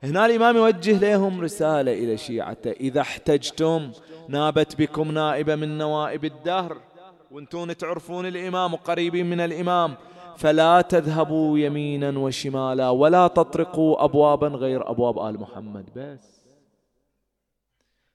هنا 0.03 0.27
الإمام 0.27 0.57
يوجه 0.57 0.99
لهم 0.99 1.40
رسالة 1.40 1.92
إلى 1.92 2.16
شيعته. 2.16 2.71
إذا 2.71 3.01
احتجتم 3.01 3.92
نابت 4.29 4.77
بكم 4.77 5.12
نائبة 5.12 5.55
من 5.55 5.79
نوائب 5.79 6.25
الدهر. 6.25 6.91
وانتون 7.33 7.77
تعرفون 7.77 8.27
الإمام 8.27 8.75
وقريبين 8.75 9.31
من 9.31 9.40
الإمام 9.40 9.97
فلا 10.37 10.81
تذهبوا 10.81 11.59
يمينا 11.59 12.18
وشمالا 12.18 12.90
ولا 12.90 13.29
تطرقوا 13.29 14.05
أبوابا 14.05 14.49
غير 14.49 14.90
أبواب 14.90 15.18
آل 15.18 15.40
محمد. 15.40 15.87
بس 15.97 16.45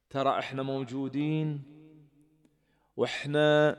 ترى 0.10 0.39
إحنا 0.39 0.63
موجودين 0.63 1.62
وإحنا 2.97 3.77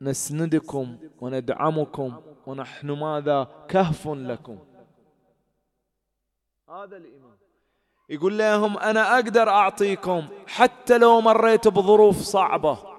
نسندكم 0.00 0.96
وندعمكم 1.20 2.20
ونحن 2.46 2.90
ماذا 2.90 3.48
كهف 3.68 4.08
لكم. 4.08 4.58
هذا 6.68 6.96
الإمام. 6.96 7.36
يقول 8.08 8.38
لهم 8.38 8.78
أنا 8.78 9.14
أقدر 9.14 9.48
أعطيكم 9.48 10.28
حتى 10.46 10.98
لو 10.98 11.20
مريت 11.20 11.68
بظروف 11.68 12.18
صعبة. 12.18 12.93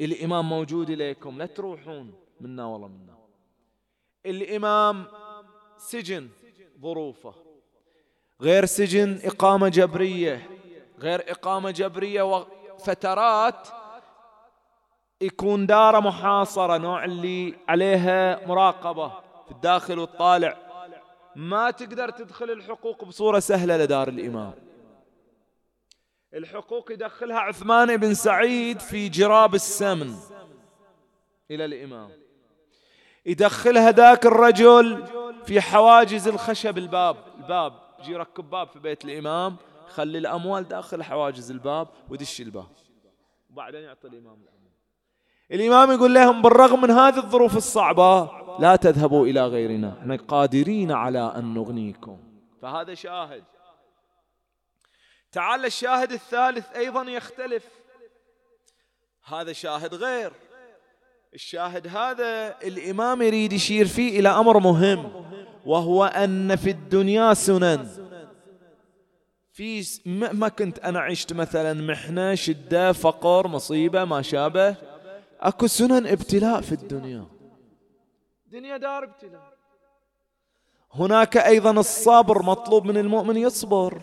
الإمام 0.00 0.48
موجود 0.48 0.90
إليكم 0.90 1.38
لا 1.38 1.46
تروحون 1.46 2.14
منا 2.40 2.64
والله 2.64 2.88
منا. 2.88 3.18
الإمام 4.26 5.06
سجن 5.76 6.28
ظروفه 6.80 7.34
غير 8.40 8.64
سجن 8.64 9.20
إقامة 9.24 9.68
جبرية 9.68 10.50
غير 10.98 11.30
إقامة 11.30 11.70
جبرية 11.70 12.22
وفترات 12.22 13.68
يكون 15.20 15.66
داره 15.66 16.00
محاصرة 16.00 16.76
نوع 16.76 17.04
اللي 17.04 17.54
عليها 17.68 18.46
مراقبة 18.46 19.08
في 19.44 19.50
الداخل 19.50 19.98
والطالع. 19.98 20.56
ما 21.36 21.70
تقدر 21.70 22.10
تدخل 22.10 22.50
الحقوق 22.50 23.04
بصورة 23.04 23.38
سهلة 23.38 23.76
لدار 23.76 24.08
الإمام. 24.08 24.71
الحقوق 26.34 26.92
يدخلها 26.92 27.38
عثمان 27.38 27.96
بن 27.96 28.14
سعيد 28.14 28.80
في 28.80 29.08
جراب 29.08 29.54
السمن. 29.54 30.14
إلى 31.50 31.64
الإمام. 31.64 32.10
يدخلها 33.26 33.90
ذاك 33.90 34.26
الرجل 34.26 35.04
في 35.44 35.60
حواجز 35.60 36.28
الخشب 36.28 36.78
الباب. 36.78 37.16
الباب 37.38 37.72
يجي 38.00 38.12
يركب 38.12 38.50
باب 38.50 38.68
في 38.68 38.78
بيت 38.78 39.04
الإمام. 39.04 39.56
خلي 39.88 40.18
الأموال 40.18 40.68
داخل 40.68 41.02
حواجز 41.02 41.50
الباب 41.50 41.88
ودش 42.08 42.40
الباب. 42.40 42.66
وبعدين 43.50 43.80
يعطي 43.80 44.08
الإمام 44.08 44.38
الأموال. 44.42 44.72
الإمام 45.52 45.90
يقول 45.90 46.14
لهم 46.14 46.42
بالرغم 46.42 46.80
من 46.82 46.90
هذه 46.90 47.16
الظروف 47.16 47.56
الصعبة 47.56 48.30
لا 48.58 48.76
تذهبوا 48.76 49.26
إلى 49.26 49.46
غيرنا. 49.46 49.98
إحنا 49.98 50.16
قادرين 50.16 50.92
على 50.92 51.32
أن 51.36 51.54
نغنيكم. 51.54 52.18
فهذا 52.62 52.94
شاهد. 52.94 53.44
تعال 55.32 55.64
الشاهد 55.64 56.12
الثالث 56.12 56.76
أيضا 56.76 57.02
يختلف. 57.02 57.64
هذا 59.24 59.52
شاهد 59.52 59.94
غير. 59.94 60.32
الشاهد 61.34 61.86
هذا 61.86 62.58
الإمام 62.62 63.22
يريد 63.22 63.52
يشير 63.52 63.86
فيه 63.86 64.20
إلى 64.20 64.28
أمر 64.28 64.58
مهم 64.58 65.26
وهو 65.66 66.04
أن 66.04 66.56
في 66.56 66.70
الدنيا 66.70 67.34
سنن. 67.34 67.88
في 69.52 69.84
مهما 70.06 70.48
كنت 70.48 70.78
أنا 70.78 71.00
عشت 71.00 71.32
مثلا 71.32 71.72
محنة 71.74 72.34
شدة 72.34 72.92
فقر 72.92 73.48
مصيبة 73.48 74.04
ما 74.04 74.22
شابه. 74.22 74.76
أكو 75.40 75.66
سنن 75.66 76.06
ابتلاء 76.06 76.60
في 76.60 76.72
الدنيا. 76.72 77.26
دنيا 78.46 78.76
دار 78.76 79.04
ابتلاء. 79.04 79.52
هناك 80.94 81.36
أيضا 81.36 81.70
الصبر 81.70 82.42
مطلوب 82.42 82.84
من 82.84 82.96
المؤمن 82.98 83.36
يصبر. 83.36 84.02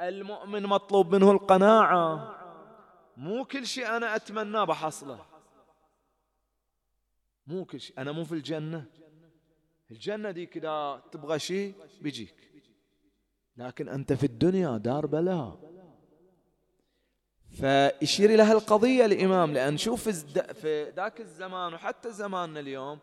المؤمن 0.00 0.62
مطلوب 0.62 1.14
منه 1.14 1.30
القناعة. 1.30 2.34
مو 3.16 3.44
كل 3.44 3.66
شيء 3.66 3.96
أنا 3.96 4.16
أتمناه 4.16 4.64
بحصله. 4.64 5.24
مو 7.46 7.64
كل 7.64 7.80
شيء 7.80 7.98
أنا 7.98 8.12
مو 8.12 8.24
في 8.24 8.32
الجنة. 8.32 8.84
الجنة 9.90 10.30
دي 10.30 10.46
كذا 10.46 11.02
تبغى 11.12 11.38
شيء 11.38 11.74
بيجيك. 12.00 12.34
لكن 13.56 13.88
أنت 13.88 14.12
في 14.12 14.24
الدنيا 14.24 14.76
دار 14.76 15.06
بلاء 15.06 15.68
فيشير 17.50 18.30
إلى 18.30 18.42
هالقضية 18.42 19.04
الإمام 19.04 19.52
لأن 19.52 19.76
شوف 19.76 20.08
في 20.08 20.92
ذاك 20.96 21.20
الزمان 21.20 21.74
وحتى 21.74 22.12
زماننا 22.12 22.60
اليوم 22.60 22.98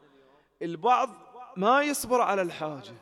البعض 0.61 1.09
ما 1.57 1.81
يصبر 1.81 2.21
على 2.21 2.41
الحاجة. 2.41 2.93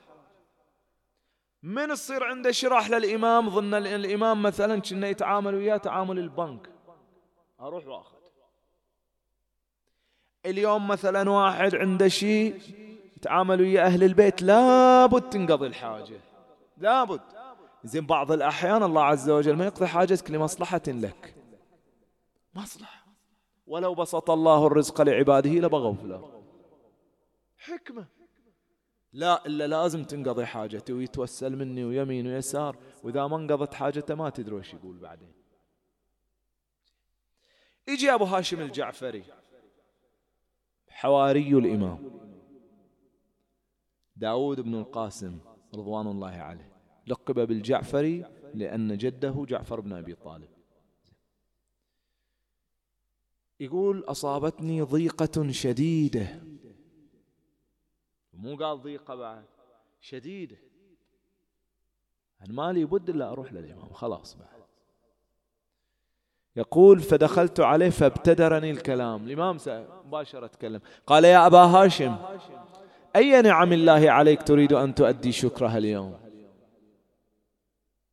من 1.63 1.88
تصير 1.88 2.23
عنده 2.23 2.52
شرح 2.52 2.89
للإمام 2.89 3.49
ظن 3.49 3.73
الإمام 3.73 4.41
مثلا 4.41 4.82
كنا 4.82 5.08
يتعامل 5.08 5.56
وياه 5.56 5.78
تعامل 5.78 6.19
البنك. 6.19 6.69
أروح 7.60 7.88
وأخذ. 7.88 8.17
اليوم 10.45 10.88
مثلا 10.88 11.30
واحد 11.30 11.76
عنده 11.76 12.08
شيء 12.08 12.62
يتعامل 13.17 13.62
ويا 13.62 13.82
أهل 13.82 14.04
البيت 14.04 14.41
لابد 14.41 15.30
تنقضي 15.30 15.67
الحاجة. 15.67 16.19
لابد. 16.78 17.21
زين 17.84 18.06
بعض 18.06 18.32
الأحيان 18.32 18.84
الله 18.84 19.04
عز 19.04 19.30
وجل 19.30 19.56
ما 19.56 19.65
يقضي 19.65 19.88
حاجتك 19.88 20.32
لمصلحة 20.32 20.82
لك. 20.88 21.36
مصلحة. 22.56 23.06
ولو 23.67 23.95
بسط 23.95 24.30
الله 24.30 24.67
الرزق 24.67 25.02
لعباده 25.02 25.49
لبغوا 25.49 25.95
الأرض 26.04 26.43
حكمة. 27.58 28.22
لا 29.13 29.45
إلا 29.45 29.67
لازم 29.67 30.04
تنقضي 30.04 30.45
حاجته 30.45 30.93
ويتوسل 30.93 31.56
مني 31.56 31.84
ويمين 31.84 32.28
ويسار. 32.28 32.78
وإذا 33.04 33.28
ما 33.28 33.38
انقضت 33.38 33.73
حاجته 33.73 34.15
ما 34.15 34.30
تدري 34.30 34.56
وش 34.56 34.73
يقول 34.73 34.97
بعدين. 34.97 35.34
يجي 37.88 38.13
أبو 38.13 38.23
هاشم 38.23 38.62
الجعفري 38.62 39.23
حواري 40.89 41.58
الإمام. 41.58 42.19
داود 44.15 44.60
بن 44.60 44.76
القاسم 44.76 45.39
رضوان 45.76 46.08
الله 46.08 46.32
عليه. 46.32 46.73
لقب 47.08 47.47
بالجعفري 47.47 48.26
لأن 48.54 48.97
جده 48.97 49.45
جعفر 49.47 49.80
بن 49.80 49.93
أبي 49.93 50.15
طالب. 50.15 50.49
يقول 53.60 54.04
أصابتني 54.04 54.82
ضيقة 54.82 55.52
شديدة. 55.52 56.42
مو 58.43 58.56
قال 58.56 58.82
ضيقة 58.82 59.15
بعد. 59.15 59.45
شديدة 60.01 60.58
أنا 62.41 62.53
مالي 62.53 62.86
بد 62.86 63.10
إلا 63.10 63.32
أروح 63.32 63.53
للإمام. 63.53 63.93
خلاص 63.93 64.38
بعد. 64.38 64.63
يقول 66.56 66.99
فدخلت 66.99 67.60
عليه 67.60 67.89
فابتدرني 67.89 68.71
الكلام. 68.71 69.23
الإمام 69.25 69.58
مباشرة 70.06 70.47
تكلم. 70.47 70.82
قال 71.08 71.23
يا 71.23 71.47
أبا 71.47 71.58
هاشم 71.58 72.15
أي 73.15 73.41
نعم 73.41 73.73
الله 73.73 74.12
عليك 74.12 74.43
تريد 74.43 74.73
أن 74.73 74.95
تؤدي 74.95 75.32
شكرها 75.32 75.77
اليوم؟ 75.77 76.19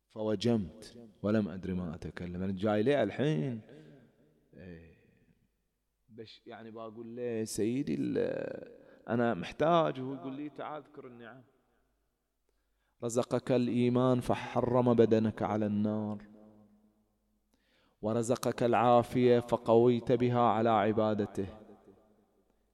فوجمت. 0.09 0.97
ولم 1.23 1.47
أدري 1.49 1.73
ما 1.73 1.95
أتكلم. 1.95 2.43
أنا 2.43 2.51
جاي 2.51 2.83
ليه 2.83 3.03
الحين؟ 3.03 3.61
إيه. 4.57 4.91
بش 6.09 6.41
يعني 6.45 6.71
بقول 6.71 7.15
له 7.15 7.43
سيدي 7.43 7.95
أنا 9.09 9.33
محتاج 9.33 9.99
وهو 9.99 10.13
يقول 10.13 10.33
لي 10.33 10.49
تعال 10.49 10.83
اذكر 10.83 11.07
النعم. 11.07 11.43
رزقك 13.03 13.51
الإيمان 13.51 14.19
فحرم 14.19 14.93
بدنك 14.93 15.41
على 15.41 15.65
النار. 15.65 16.25
ورزقك 18.01 18.63
العافية 18.63 19.39
فقويت 19.39 20.11
بها 20.11 20.41
على 20.41 20.69
عبادته. 20.69 21.47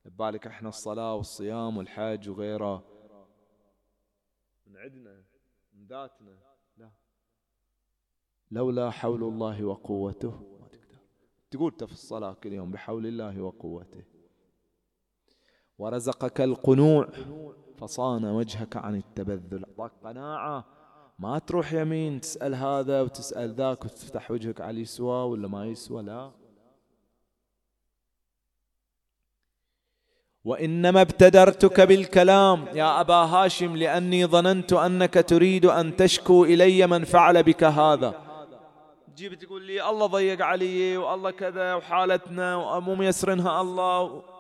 ببالك 0.05 0.47
إحنا 0.47 0.69
الصلاة 0.69 1.15
والصيام 1.15 1.77
والحج 1.77 2.29
وغيره. 2.29 2.83
من 4.67 4.77
عندنا 4.77 5.23
من 5.73 5.87
ذاتنا 5.87 6.37
لا. 6.77 6.91
لولا 8.51 8.89
حول 8.89 9.23
الله 9.23 9.65
وقوته. 9.65 10.59
تقول 11.51 11.71
في 11.71 11.83
الصلاة 11.83 12.33
كل 12.33 12.53
يوم 12.53 12.71
بحول 12.71 13.07
الله 13.07 13.41
وقوته. 13.41 14.16
ورزقك 15.79 16.41
القنوع 16.41 17.07
فصان 17.77 18.25
وجهك 18.25 18.77
عن 18.77 18.95
التبذل. 18.95 19.65
أعطاك 19.65 19.91
قناعة. 20.03 20.65
ما 21.19 21.39
تروح 21.39 21.73
يمين 21.73 22.21
تسأل 22.21 22.55
هذا 22.55 23.01
وتسأل 23.01 23.55
ذاك 23.55 23.85
وتفتح 23.85 24.31
وجهك 24.31 24.61
على 24.61 24.81
يسوى 24.81 25.29
ولا 25.29 25.47
ما 25.47 25.65
يسوى؟ 25.65 26.03
لا. 26.03 26.31
وإنما 30.45 31.01
ابتدرتك 31.01 31.81
بالكلام. 31.81 32.65
يا 32.73 33.01
أبا 33.01 33.13
هاشم 33.13 33.75
لأني 33.75 34.25
ظننت 34.25 34.73
أنك 34.73 35.13
تريد 35.13 35.65
أن 35.65 35.95
تشكو 35.95 36.45
إلي 36.45 36.87
من 36.87 37.03
فعل 37.03 37.43
بك 37.43 37.63
هذا. 37.63 38.13
تجيب 39.07 39.33
تقول 39.33 39.63
لي 39.63 39.89
الله 39.89 40.05
ضيق 40.05 40.41
علي 40.41 40.97
والله 40.97 41.31
كذا 41.31 41.75
وحالتنا 41.75 42.55
ومو 42.55 42.95
ميسرنها 42.95 43.61
الله. 43.61 44.36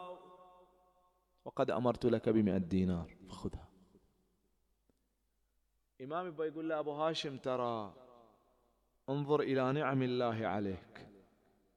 وقد 1.47 1.71
أمرت 1.71 2.05
لك 2.05 2.29
بمئة 2.29 2.57
دينار. 2.57 3.15
فخذها 3.29 3.67
إمام 6.01 6.27
يبغى 6.27 6.47
يقول 6.47 6.69
له 6.69 6.79
أبو 6.79 6.91
هاشم 6.91 7.37
ترى 7.37 7.93
انظر 9.09 9.39
إلى 9.39 9.73
نعم 9.73 10.03
الله 10.03 10.47
عليك. 10.47 11.07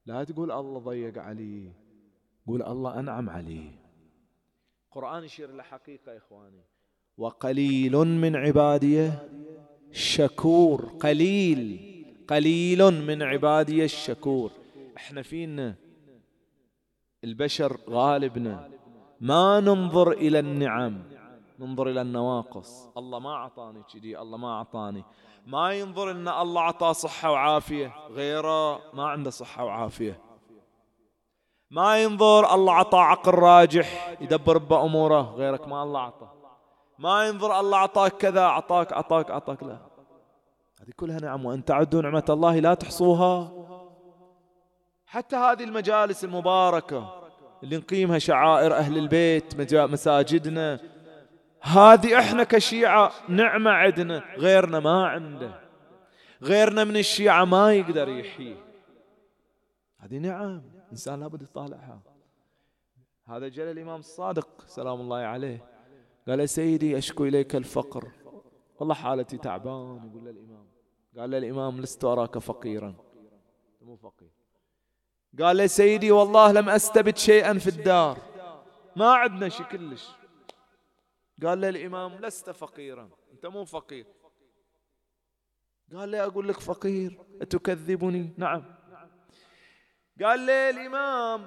لا 0.06 0.24
تقول 0.24 0.52
الله 0.52 0.78
ضيق 0.78 1.18
علي. 1.18 1.72
قول 2.46 2.62
الله 2.62 3.00
أنعم 3.00 3.30
علي. 3.30 3.70
القرآن 4.86 5.24
يشير 5.24 5.56
لحقيقة 5.56 6.12
يا 6.12 6.18
إخواني. 6.18 6.62
وقليل 7.18 7.92
من 7.96 8.36
عبادي 8.36 9.10
شكور 9.92 10.84
قليل 11.00 11.60
قليل 12.28 12.90
من 13.06 13.22
عبادي 13.22 13.84
الشكور. 13.84 14.50
إحنا 14.96 15.22
فينا 15.22 15.74
البشر 17.24 17.80
غالبنا. 17.88 18.79
ما 19.20 19.60
ننظر 19.60 20.12
إلى 20.12 20.38
النعم 20.38 21.02
ننظر 21.58 21.88
إلى 21.88 22.00
النواقص. 22.00 22.88
الله 22.96 23.18
ما 23.18 23.34
أعطاني 23.34 23.82
كذي 23.82 24.18
الله 24.18 24.38
ما 24.38 24.52
أعطاني. 24.52 25.04
ما 25.46 25.72
ينظر 25.72 26.10
أن 26.10 26.28
الله 26.28 26.60
أعطاه 26.60 26.92
صحة 26.92 27.30
وعافية 27.30 27.92
غيره 28.10 28.94
ما 28.94 29.08
عنده 29.08 29.30
صحة 29.30 29.64
وعافية. 29.64 30.20
ما 31.70 32.02
ينظر 32.02 32.54
الله 32.54 32.72
أعطاه 32.72 33.00
عقل 33.00 33.34
راجح 33.34 34.16
يدبر 34.20 34.58
بأموره 34.58 35.20
غيرك 35.20 35.68
ما 35.68 35.82
الله 35.82 36.00
أعطى. 36.00 36.28
ما 36.98 37.28
ينظر 37.28 37.60
الله 37.60 37.78
أعطاك 37.78 38.12
كذا 38.12 38.40
أعطاك 38.40 38.92
أعطاك 38.92 39.30
أعطاك 39.30 39.62
لا. 39.62 39.78
هذه 40.80 40.90
كلها 40.96 41.20
نعم 41.20 41.46
وأن 41.46 41.64
تعدوا 41.64 42.02
نعمة 42.02 42.24
الله 42.30 42.58
لا 42.58 42.74
تحصوها. 42.74 43.52
حتى 45.06 45.36
هذه 45.36 45.64
المجالس 45.64 46.24
المباركة 46.24 47.19
اللي 47.62 47.76
نقيمها 47.76 48.18
شعائر 48.18 48.74
أهل 48.74 48.98
البيت 48.98 49.72
مساجدنا. 49.72 50.80
هذه 51.60 52.18
إحنا 52.18 52.44
كشيعة 52.44 53.12
نعمة 53.28 53.70
عندنا 53.70 54.24
غيرنا 54.36 54.80
ما 54.80 55.06
عنده. 55.06 55.60
غيرنا 56.42 56.84
من 56.84 56.96
الشيعة 56.96 57.44
ما 57.44 57.74
يقدر 57.74 58.08
يحيي. 58.08 58.56
هذه 59.98 60.18
نعم 60.18 60.62
إنسان 60.90 61.20
لابد 61.20 61.42
يطالعها. 61.42 62.00
هذا 63.26 63.48
جل 63.48 63.62
الإمام 63.62 64.00
الصادق 64.00 64.64
سلام 64.66 65.00
الله 65.00 65.16
عليه. 65.16 65.64
قال 66.28 66.48
سيدي 66.48 66.98
أشكو 66.98 67.24
إليك 67.24 67.56
الفقر. 67.56 68.08
والله 68.78 68.94
حالتي 68.94 69.38
تعبان 69.38 70.10
يقول 70.10 70.24
للإمام 70.24 70.66
قال 71.18 71.30
للإمام 71.30 71.80
لست 71.80 72.04
أراك 72.04 72.38
فقيرا. 72.38 72.94
مو 73.82 73.96
فقير. 73.96 74.39
قال 75.38 75.56
لي 75.56 75.68
سيدي 75.68 76.10
والله 76.10 76.52
لم 76.52 76.68
أستبد 76.68 77.16
شيئا 77.16 77.58
في 77.58 77.66
الدار. 77.66 78.18
ما 78.96 79.14
عندنا 79.14 79.48
شيء 79.48 79.66
كلش. 79.66 80.08
قال 81.42 81.58
لي 81.58 81.68
الإمام 81.68 82.14
لست 82.14 82.50
فقيرا. 82.50 83.10
أنت 83.32 83.46
مو 83.46 83.64
فقير. 83.64 84.06
قال 85.94 86.08
لي 86.08 86.24
أقول 86.24 86.48
لك 86.48 86.60
فقير. 86.60 87.18
أتكذبني؟ 87.42 88.34
نعم. 88.38 88.64
قال 90.22 90.40
لي 90.40 90.70
الإمام 90.70 91.46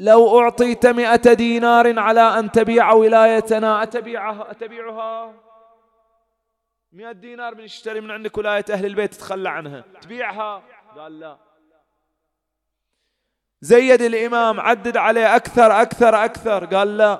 لو 0.00 0.40
أعطيت 0.40 0.86
مئة 0.86 1.32
دينار 1.32 1.98
على 1.98 2.20
أن 2.20 2.52
تبيع 2.52 2.92
ولايتنا 2.92 3.82
أتبيعها 3.82 4.50
أتبيعها؟ 4.50 5.34
مئة 6.92 7.12
دينار 7.12 7.54
بنشتري 7.54 8.00
من 8.00 8.10
عندك 8.10 8.38
ولاية 8.38 8.64
أهل 8.70 8.86
البيت 8.86 9.14
تتخلى 9.14 9.48
عنها. 9.48 9.84
تبيعها؟ 10.00 10.62
قال 10.96 11.20
لا. 11.20 11.45
زيد 13.60 14.02
الإمام 14.02 14.60
عدد 14.60 14.96
عليه 14.96 15.36
أكثر 15.36 15.82
أكثر 15.82 16.24
أكثر. 16.24 16.64
قال 16.64 16.96
لا. 16.96 17.14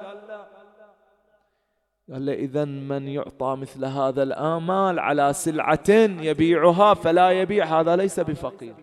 قال 2.13 2.27
له 2.27 2.33
إذا 2.33 2.65
من 2.65 3.09
يعطى 3.09 3.57
مثل 3.59 3.85
هذا 3.85 4.23
الآمال 4.23 4.99
على 4.99 5.33
سلعة 5.33 5.91
يبيعها 6.21 6.95
فلا 6.95 7.31
يبيع. 7.31 7.81
هذا 7.81 7.97
ليس 7.97 8.21
بفقير. 8.21 8.75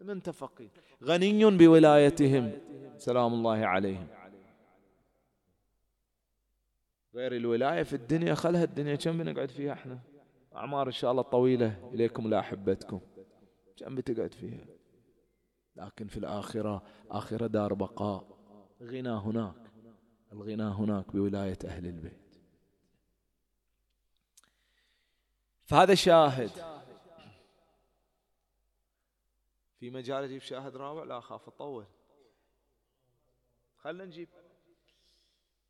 من 0.00 0.20
فقير؟ 0.20 0.70
غني 1.04 1.44
بولايتهم. 1.44 2.52
سلام 2.98 3.34
الله 3.34 3.66
عليهم. 3.66 4.06
غير 7.14 7.36
الولاية 7.36 7.82
في 7.82 7.92
الدنيا. 7.92 8.34
خلها 8.34 8.64
الدنيا. 8.64 8.94
كم 8.94 9.18
بنقعد 9.18 9.50
فيها 9.50 9.72
إحنا؟ 9.72 9.98
أعمار 10.56 10.86
إن 10.86 10.92
شاء 10.92 11.10
الله 11.10 11.22
طويلة. 11.22 11.90
إليكم 11.94 12.30
لا 12.30 12.38
أحبتكم. 12.38 13.00
كم 13.76 13.94
بتقعد 13.94 14.34
فيها؟ 14.34 14.73
لكن 15.76 16.06
في 16.08 16.16
الآخرة 16.16 16.82
آخرة 17.10 17.46
دار 17.46 17.74
بقاء. 17.74 18.38
غنى 18.82 19.08
هناك. 19.08 19.70
الغنى 20.32 20.62
هناك 20.62 21.12
بولاية 21.12 21.58
أهل 21.64 21.86
البيت. 21.86 22.38
فهذا 25.64 25.94
شاهد. 25.94 26.50
في 29.76 29.90
مجال 29.90 30.24
أجيب 30.24 30.40
شاهد 30.40 30.76
رابع؟ 30.76 31.04
لا 31.04 31.18
أخاف 31.18 31.48
أطول. 31.48 31.86
خلنا 33.76 34.04
نجيب. 34.04 34.28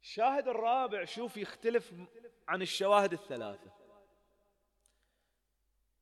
الشاهد 0.02 0.48
الرابع 0.48 1.04
شوف 1.04 1.36
يختلف 1.36 1.94
عن 2.48 2.62
الشواهد 2.62 3.12
الثلاثة. 3.12 3.83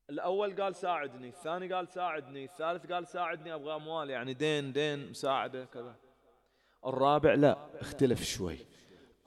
الأول 0.09 0.61
قال 0.61 0.75
ساعدني 0.75 1.27
الثاني 1.27 1.73
قال 1.73 1.87
ساعدني 1.87 2.43
الثالث 2.45 2.91
قال 2.91 3.07
ساعدني 3.07 3.53
أبغى 3.53 3.75
أموال 3.75 4.09
يعني 4.09 4.33
دين 4.33 4.73
دين 4.73 5.09
مساعدة 5.09 5.65
كذا. 5.65 5.95
الرابع 6.85 7.33
لا 7.33 7.57
اختلف 7.81 8.23
شوي. 8.23 8.57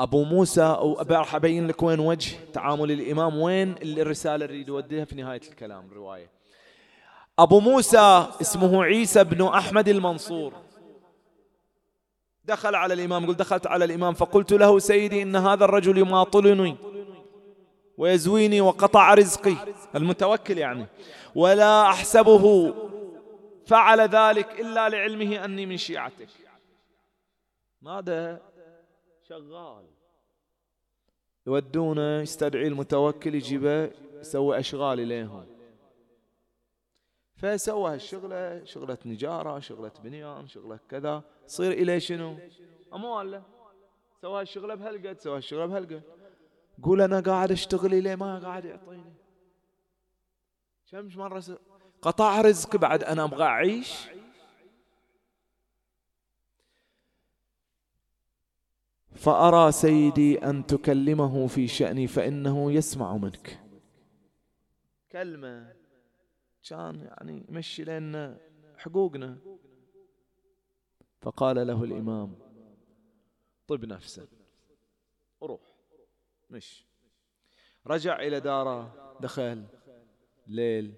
أبو 0.00 0.24
موسى 0.24 0.62
أو 0.62 1.00
راح 1.10 1.34
أبين 1.34 1.66
لك 1.66 1.82
وين 1.82 2.00
وجه 2.00 2.36
تعامل 2.52 2.92
الإمام 2.92 3.38
وين 3.38 3.74
الرسالة 3.82 4.44
اللي 4.44 4.66
يوديها 4.66 5.04
في 5.04 5.14
نهاية 5.14 5.40
الكلام 5.50 5.86
الروايه 5.86 6.30
أبو 7.38 7.60
موسى 7.60 8.26
اسمه 8.40 8.84
عيسى 8.84 9.24
بن 9.24 9.46
أحمد 9.46 9.88
المنصور. 9.88 10.52
دخل 12.44 12.74
على 12.74 12.94
الإمام 12.94 13.26
قل 13.26 13.34
دخلت 13.34 13.66
على 13.66 13.84
الإمام 13.84 14.14
فقلت 14.14 14.52
له 14.52 14.78
سيدي 14.78 15.22
إن 15.22 15.36
هذا 15.36 15.64
الرجل 15.64 15.98
يماطلني. 15.98 16.76
ويزويني 17.98 18.60
وقطع 18.60 19.14
رزقي. 19.14 19.56
المتوكل 19.94 20.58
يعني. 20.58 20.86
ولا 21.34 21.82
أحسبه. 21.82 22.74
فعل 23.66 24.00
ذلك 24.00 24.60
إلا 24.60 24.88
لعلمه 24.88 25.44
أني 25.44 25.66
من 25.66 25.76
شيعتك. 25.76 26.28
ماذا؟ 27.82 28.42
شغال. 29.28 29.84
يودونه 31.46 32.20
يستدعي 32.20 32.66
المتوكل 32.66 33.34
يجيبه 33.34 33.90
يسوي 34.20 34.58
أشغال 34.58 35.00
إليهم. 35.00 35.46
فسوى 37.36 37.94
هالشغلة 37.94 38.64
شغلة 38.64 38.98
نجارة 39.06 39.58
شغلة 39.58 39.92
بنيان 40.04 40.48
شغلة 40.48 40.78
كذا. 40.88 41.22
صير 41.46 41.72
إليه 41.72 41.98
شنو؟ 41.98 42.38
أموال. 42.94 43.30
له 43.30 43.42
سوى 44.22 44.40
هالشغلة 44.40 44.74
بهالقد 44.74 45.20
سوى 45.20 45.36
هالشغلة 45.36 45.66
بهالقد 45.66 46.02
قول 46.82 47.00
أنا 47.00 47.20
قاعد 47.20 47.52
أشتغل 47.52 47.94
إليه 47.94 48.14
ما 48.14 48.38
قاعد 48.38 48.64
يعطيني. 48.64 49.14
كم 50.90 51.08
مرة 51.16 51.58
قطع 52.02 52.40
رزق 52.40 52.76
بعد 52.76 53.04
أنا 53.04 53.24
أبغى 53.24 53.44
أعيش؟ 53.44 54.08
فأرى 59.14 59.72
سيدي 59.72 60.38
أن 60.38 60.66
تكلمه 60.66 61.46
في 61.46 61.68
شأني 61.68 62.06
فإنه 62.06 62.72
يسمع 62.72 63.16
منك. 63.16 63.60
كلمة 65.12 65.76
كان 66.68 67.00
يعني 67.00 67.46
يمشي 67.48 67.84
لنا 67.84 68.38
حقوقنا. 68.76 69.38
فقال 71.20 71.66
له 71.66 71.84
الإمام 71.84 72.34
طب 73.68 73.84
نفسك 73.84 74.28
روح. 75.42 75.75
مش. 76.50 76.86
رجع 77.86 78.20
إلى 78.20 78.40
داره 78.40 79.16
دخل 79.20 79.64
ليل. 80.46 80.94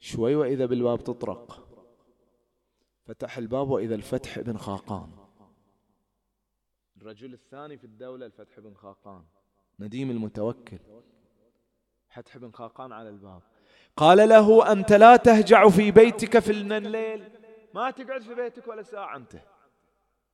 شوي 0.00 0.34
وإذا 0.34 0.66
بالباب 0.66 1.04
تطرق. 1.04 1.66
فتح 3.04 3.38
الباب 3.38 3.70
وإذا 3.70 3.94
الفتح 3.94 4.40
بن 4.40 4.56
خاقان. 4.56 5.10
الرجل 6.96 7.32
الثاني 7.32 7.78
في 7.78 7.84
الدولة 7.84 8.26
الفتح 8.26 8.60
بن 8.60 8.74
خاقان. 8.74 9.24
نديم 9.80 10.10
المتوكل. 10.10 10.78
فتح 12.08 12.38
بن 12.38 12.50
خاقان 12.50 12.92
على 12.92 13.08
الباب. 13.08 13.42
قال 13.96 14.28
له 14.28 14.72
أنت 14.72 14.92
لا 14.92 15.16
تهجع 15.16 15.68
في 15.68 15.90
بيتك 15.90 16.38
في 16.38 16.50
الليل. 16.50 17.28
ما 17.74 17.90
تقعد 17.90 18.22
في 18.22 18.34
بيتك 18.34 18.68
ولا 18.68 18.82
ساعة 18.82 19.16
أنت. 19.16 19.36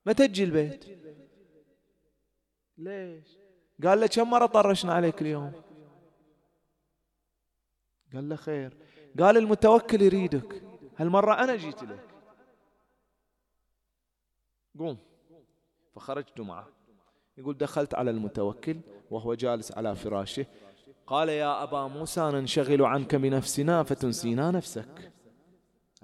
ما 0.07 0.13
تجي 0.13 0.45
البيت؟ 0.45 0.85
ليش؟ 2.79 3.46
قال 3.85 4.01
له 4.01 4.07
كم 4.07 4.31
مرة 4.31 4.47
طرشنا 4.47 4.95
عليك 4.95 5.23
اليوم؟ 5.23 5.53
قال 8.15 8.29
له 8.29 8.37
خير. 8.37 8.77
قال 9.21 9.37
المتوكل 9.37 10.03
يريدك. 10.03 10.63
هالمرة 10.97 11.35
أنا 11.45 11.57
جيت 11.57 11.83
لك. 11.83 12.09
قوم. 14.79 14.99
فخرجت 15.95 16.41
معه. 16.41 16.69
يقول 17.39 17.57
دخلت 17.57 17.95
على 17.95 18.11
المتوكل 18.11 18.81
وهو 19.11 19.35
جالس 19.35 19.73
على 19.73 19.97
فراشه. 19.97 20.47
قال 21.07 21.29
يا 21.29 21.63
أبا 21.63 21.87
موسى 21.87 22.21
ننشغل 22.21 22.83
عنك 22.83 23.15
بنفسنا 23.15 23.83
فتنسينا 23.83 24.51
نفسك. 24.51 25.13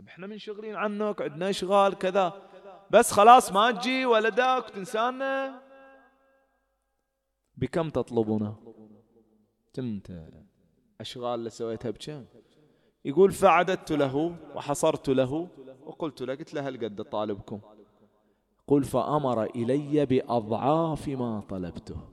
إحنا 0.09 0.27
منشغلين 0.27 0.77
عنك 0.77 1.23
عندنا 1.23 1.51
إشغال 1.51 1.99
كذا. 1.99 2.43
بس 2.91 3.13
خلاص 3.13 3.53
ما 3.53 3.71
تجي 3.71 4.07
ولدك 4.07 4.65
تنسانا. 4.75 5.63
بكم 7.63 7.91
تطلبنا 7.91 8.57
تمت 9.73 10.31
أشغال 11.01 11.39
اللي 11.39 11.51
سويتها 11.51 11.91
بكم؟ 11.91 12.25
يقول 13.05 13.33
فعددت 13.33 13.93
له 13.93 14.37
وحصرت 14.55 15.09
له 15.09 15.49
وقلت 15.83 16.23
له 16.23 16.35
قلت 16.35 16.55
له 16.55 16.69
هل 16.69 16.85
قد 16.85 17.03
طالبكم؟ 17.03 17.61
قل 18.67 18.85
فأمر 18.85 19.45
إلي 19.45 20.07
بأضعاف 20.07 21.09
ما 21.09 21.41
طلبته. 21.41 22.09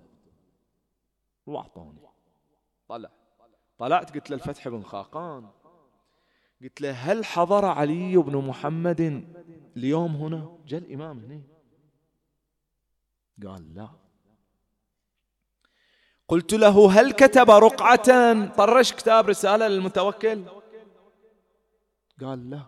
وأعطوني. 1.45 1.99
طلع. 2.87 3.11
طلعت؟ 3.77 4.15
قلت 4.15 4.29
له 4.29 4.35
الفتح 4.35 4.69
بن 4.69 4.81
خاقان. 4.81 5.49
قلت 6.61 6.81
له 6.81 6.91
هل 6.91 7.25
حضر 7.25 7.65
علي 7.65 8.17
بن 8.17 8.37
محمد 8.37 9.01
اليوم 9.77 10.15
هنا؟ 10.15 10.57
جاء 10.65 10.79
الإمام 10.79 11.19
هنا. 11.19 11.41
قال 13.43 13.73
لا. 13.73 14.08
قلت 16.29 16.53
له 16.53 16.91
هل 16.91 17.11
كتب 17.11 17.49
رقعة 17.51 18.05
طرش 18.55 18.93
كتاب 18.93 19.29
رسالة 19.29 19.67
للمتوكل. 19.67 20.45
قال 22.21 22.49
لا. 22.49 22.61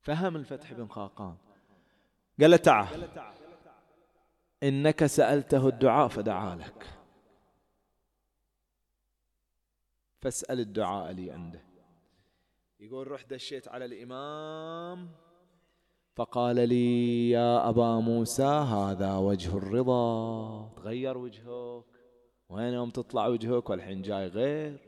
فهم 0.00 0.36
الفتح 0.36 0.72
بن 0.72 0.88
خاقان. 0.88 1.36
قال 2.40 2.50
له 2.50 2.56
تعال. 2.56 3.08
إنك 4.62 5.06
سألته 5.06 5.68
الدعاء 5.68 6.08
فدعا 6.08 6.54
لك. 6.54 6.86
فاسأل 10.20 10.60
الدعاء 10.60 11.12
لي 11.12 11.30
عنده. 11.30 11.64
يقول 12.80 13.10
رحت 13.10 13.30
دشيت 13.30 13.68
على 13.68 13.84
الإمام. 13.84 15.10
فقال 16.16 16.68
لي 16.68 17.30
يا 17.30 17.68
أبا 17.68 18.00
موسى 18.00 18.42
هذا 18.42 19.16
وجه 19.16 19.56
الرضا. 19.56 20.72
تغير 20.76 21.18
وجهك. 21.18 21.84
وين 22.48 22.72
يوم 22.72 22.90
تطلع 22.90 23.26
وجهك؟ 23.26 23.70
والحين 23.70 24.02
جاي 24.02 24.26
غير. 24.26 24.78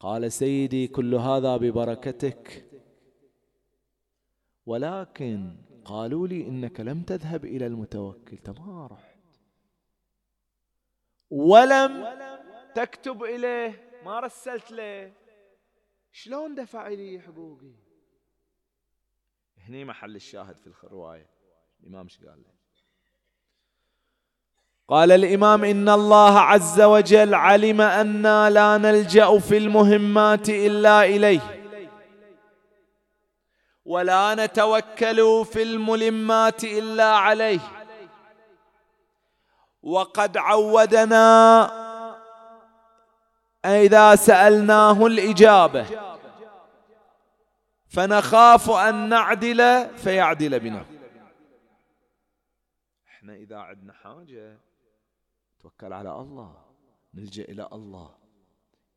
قال 0.00 0.32
سيدي 0.32 0.86
كل 0.86 1.14
هذا 1.14 1.56
ببركتك. 1.56 2.64
ولكن 4.66 5.56
قالوا 5.84 6.28
لي 6.28 6.48
إنك 6.48 6.80
لم 6.80 7.02
تذهب 7.02 7.44
إلى 7.44 7.66
المتوكل. 7.66 8.38
ما 8.58 8.86
رحت. 8.86 9.18
ولم 11.30 12.06
تكتب 12.74 13.22
إليه. 13.22 13.90
ما 14.04 14.20
رسلت 14.20 14.70
له. 14.70 15.12
شلون 16.12 16.54
دفع 16.54 16.88
لي 16.88 17.20
حقوقي؟ 17.20 17.87
هني 19.68 19.84
محل 19.84 20.16
الشاهد 20.16 20.56
في 20.56 20.84
الرواية. 20.84 21.26
الإمام 21.82 22.04
إيش 22.04 22.18
قال 22.18 22.38
له؟ 22.38 22.58
قال 24.88 25.12
الإمام 25.12 25.64
إن 25.64 25.88
الله 25.88 26.38
عز 26.38 26.80
وجل 26.80 27.34
علم 27.34 27.80
أنا 27.80 28.50
لا 28.50 28.78
نلجأ 28.78 29.38
في 29.38 29.56
المهمات 29.56 30.48
إلا 30.48 31.04
إليه. 31.04 31.40
ولا 33.84 34.34
نتوكل 34.34 35.44
في 35.44 35.62
الملمات 35.62 36.64
إلا 36.64 37.14
عليه. 37.16 37.60
وقد 39.82 40.36
عودنا 40.36 41.70
إذا 43.64 44.14
سألناه 44.14 45.06
الإجابة. 45.06 46.07
فنخاف 47.98 48.70
أن 48.70 49.08
نعدل 49.08 49.88
فيعدل 49.96 50.60
بنا. 50.60 50.84
إحنا 53.06 53.34
إذا 53.34 53.56
عندنا 53.56 53.92
حاجة 53.92 54.58
توكل 55.60 55.92
على 55.92 56.20
الله 56.20 56.56
نلجأ 57.14 57.44
إلى 57.44 57.68
الله. 57.72 58.10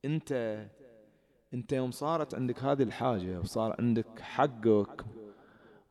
أنت 0.05 0.31
أنت 1.53 1.73
يوم 1.73 1.91
صارت 1.91 2.35
عندك 2.35 2.59
هذه 2.59 2.83
الحاجة 2.83 3.39
وصار 3.39 3.75
عندك 3.79 4.19
حقك 4.19 5.05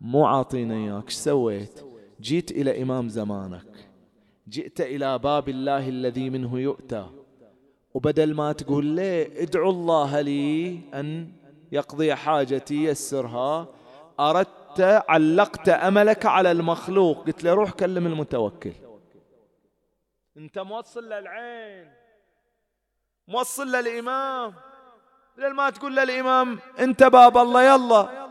مو 0.01 0.27
عاطينا 0.27 0.75
إياك 0.75 1.05
إيش 1.05 1.15
سويت؟ 1.15 1.85
جيت 2.21 2.51
إلى 2.51 2.83
إمام 2.83 3.09
زمانك. 3.09 3.91
جئت 4.49 4.81
إلى 4.81 5.19
باب 5.19 5.49
الله 5.49 5.89
الذي 5.89 6.31
منه 6.31 6.59
يؤتى. 6.59 7.11
وبدل 7.95 8.35
ما 8.35 8.53
تقول 8.53 8.87
ليه 8.87 9.43
ادعو 9.43 9.71
الله 9.71 10.21
لي 10.21 10.81
أن 10.95 11.40
يقضي 11.73 12.15
حاجتي 12.15 12.85
يسرها 12.85 13.67
أردت 14.21 14.81
علقت 15.09 15.69
أملك 15.69 16.27
على 16.27 16.51
المخلوق. 16.51 17.27
قلت 17.27 17.45
له 17.45 17.55
روح 17.55 17.71
كلم 17.71 18.07
المتوكل. 18.07 18.73
أنت 20.37 20.59
موصل 20.59 21.05
للعين 21.05 21.93
موصل 23.29 23.67
للإمام. 23.67 24.55
بدل 25.37 25.55
ما 25.55 25.71
تقول 25.71 25.97
للإمام 25.97 26.59
أنت 26.79 27.03
باب 27.03 27.39
الله 27.39 27.63
يلا. 27.63 28.29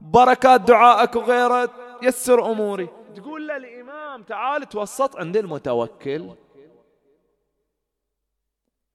بركات 0.00 0.60
دعائك 0.60 1.16
وغيره 1.16 1.70
يسر 2.02 2.52
أموري. 2.52 2.88
تقول 3.16 3.48
للإمام 3.48 4.22
تعال 4.22 4.68
توسط 4.68 5.16
عند 5.16 5.36
المتوكل. 5.36 6.30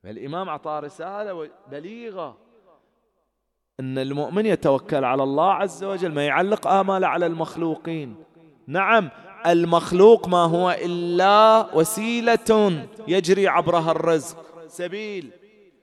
فالإمام 0.03 0.49
أعطاه 0.49 0.79
رسالة 0.79 1.49
بليغة. 1.67 2.44
أن 3.79 3.97
المؤمن 3.97 4.45
يتوكل 4.45 5.03
على 5.03 5.23
الله 5.23 5.53
عز 5.53 5.83
وجل 5.83 6.13
ما 6.13 6.25
يعلق 6.25 6.67
آماله 6.67 7.07
على 7.07 7.25
المخلوقين. 7.25 8.23
نعم 8.67 9.09
المخلوق 9.45 10.27
ما 10.27 10.43
هو 10.43 10.71
إلا 10.71 11.69
وسيلة 11.75 12.87
يجري 13.07 13.47
عبرها 13.47 13.91
الرزق 13.91 14.67
سبيل. 14.67 15.31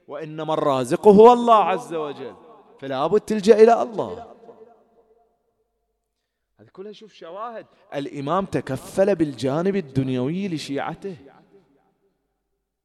وإنما 0.07 0.53
الرازق 0.53 1.07
هو 1.07 1.33
الله 1.33 1.63
عز 1.63 1.93
وجل 1.93 2.35
فلا 2.79 3.07
بد 3.07 3.21
تلجأ 3.21 3.63
إلى 3.63 3.81
الله. 3.81 4.33
هذه 6.59 6.67
كلها 6.71 6.91
شوف 6.91 7.13
شواهد. 7.13 7.65
الإمام 7.95 8.45
تكفل 8.45 9.15
بالجانب 9.15 9.75
الدنيوي 9.75 10.47
لشيعته 10.47 11.17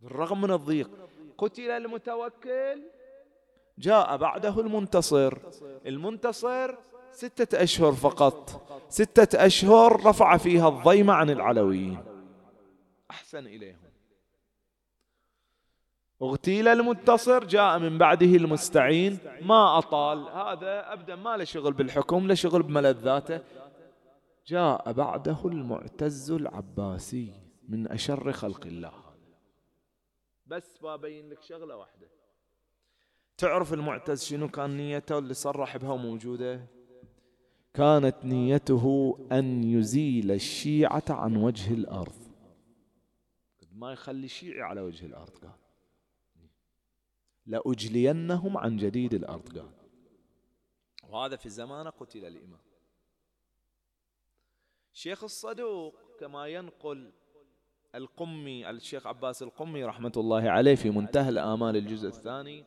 بالرغم 0.01 0.41
من 0.41 0.51
الضيق. 0.51 0.91
قتل 1.39 1.71
المتوكل 1.71 2.83
جاء 3.79 4.17
بعده 4.17 4.61
المنتصر. 4.61 5.39
المنتصر 5.87 6.75
ستة 7.11 7.63
أشهر 7.63 7.93
فقط. 7.93 8.69
ستة 8.89 9.47
أشهر 9.47 10.07
رفع 10.07 10.37
فيها 10.37 10.69
الضيمة 10.69 11.13
عن 11.13 11.31
العلويين 11.31 12.05
أحسن 13.11 13.47
إليهم. 13.47 13.89
اغتيل 16.23 16.69
المنتصر 16.69 17.45
جاء 17.45 17.79
من 17.79 17.99
بعده 17.99 18.27
المستعين. 18.27 19.19
ما 19.43 19.79
أطال. 19.79 20.19
هذا 20.19 20.93
أبدا 20.93 21.17
ما 21.17 21.37
له 21.37 21.45
شغل 21.45 21.73
بالحكم 21.73 22.27
له 22.27 22.35
شغل 22.35 22.63
بملذاته. 22.63 23.41
جاء 24.47 24.93
بعده 24.93 25.39
المعتز 25.45 26.31
العباسي 26.31 27.33
من 27.69 27.89
أشر 27.89 28.33
خلق 28.33 28.67
الله. 28.67 28.93
بس 30.47 30.79
ببين 30.83 31.31
لك 31.31 31.43
شغلة 31.43 31.77
واحدة. 31.77 32.18
تعرف 33.39 33.73
المعتز 33.73 34.25
شنو 34.25 34.49
كان 34.49 34.77
نيته 34.77 35.19
اللي 35.19 35.35
صرح 35.35 35.77
بها 35.77 35.97
موجودة؟ 35.97 36.67
كانت 37.75 38.25
نيته 38.25 39.17
أن 39.33 39.65
يزيل 39.65 40.31
الشيعة 40.31 41.05
عن 41.11 41.37
وجه 41.37 41.75
الأرض. 41.75 42.29
ما 43.73 43.93
يخلي 43.93 44.29
شيعي 44.29 44.63
على 44.63 44.81
وجه 44.81 45.07
الأرض 45.07 45.31
قال. 45.31 45.53
لأجلينهم 47.47 48.59
عن 48.59 48.77
جديد 48.77 49.15
الأرض 49.15 49.59
قال. 49.59 49.71
وهذا 51.09 51.37
في 51.37 51.49
زمانه 51.49 51.91
قتل 51.91 52.25
الإمام. 52.25 52.61
شيخ 54.93 55.25
الصدوق 55.25 55.95
كما 56.21 56.47
ينقل 56.47 57.13
القمي 57.95 58.71
الشيخ 58.71 59.07
عباس 59.07 59.43
القمي 59.43 59.85
رحمة 59.85 60.13
الله 60.17 60.51
عليه 60.51 60.75
في 60.75 60.91
منتهى 60.91 61.29
الآمال 61.29 61.77
الجزء 61.77 62.09
الثاني 62.09 62.65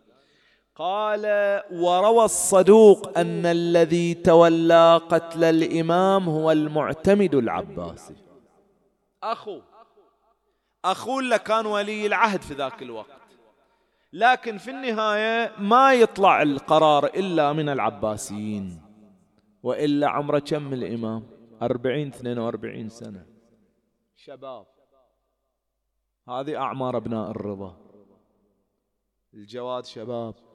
قال 0.76 1.26
وروى 1.72 2.26
الصدوق 2.26 3.18
أن 3.18 3.46
الذي 3.46 4.14
تولى 4.14 5.02
قتل 5.10 5.44
الإمام 5.44 6.30
هو 6.30 6.52
المعتمد 6.52 7.36
العباسي. 7.36 8.16
أخو 9.24 9.62
أخو 10.86 11.20
اللي 11.20 11.40
كان 11.40 11.66
ولي 11.66 12.06
العهد 12.06 12.42
في 12.42 12.54
ذاك 12.54 12.82
الوقت. 12.82 13.22
لكن 14.14 14.58
في 14.58 14.72
النهاية 14.72 15.52
ما 15.60 15.94
يطلع 15.94 16.42
القرار 16.42 17.06
إلا 17.06 17.54
من 17.54 17.70
العباسيين 17.70 18.82
وإلا 19.64 20.10
عمره 20.10 20.40
كم 20.40 20.74
الإمام؟ 20.74 21.28
أربعين 21.62 22.08
اثنين 22.08 22.40
وأربعين 22.40 22.90
سنة. 22.90 23.26
شباب 24.16 24.66
هذه 26.30 26.58
أعمار 26.58 26.98
أبناء 26.98 27.32
الرضا. 27.32 27.78
الجواد 29.34 29.86
شباب. 29.86 30.51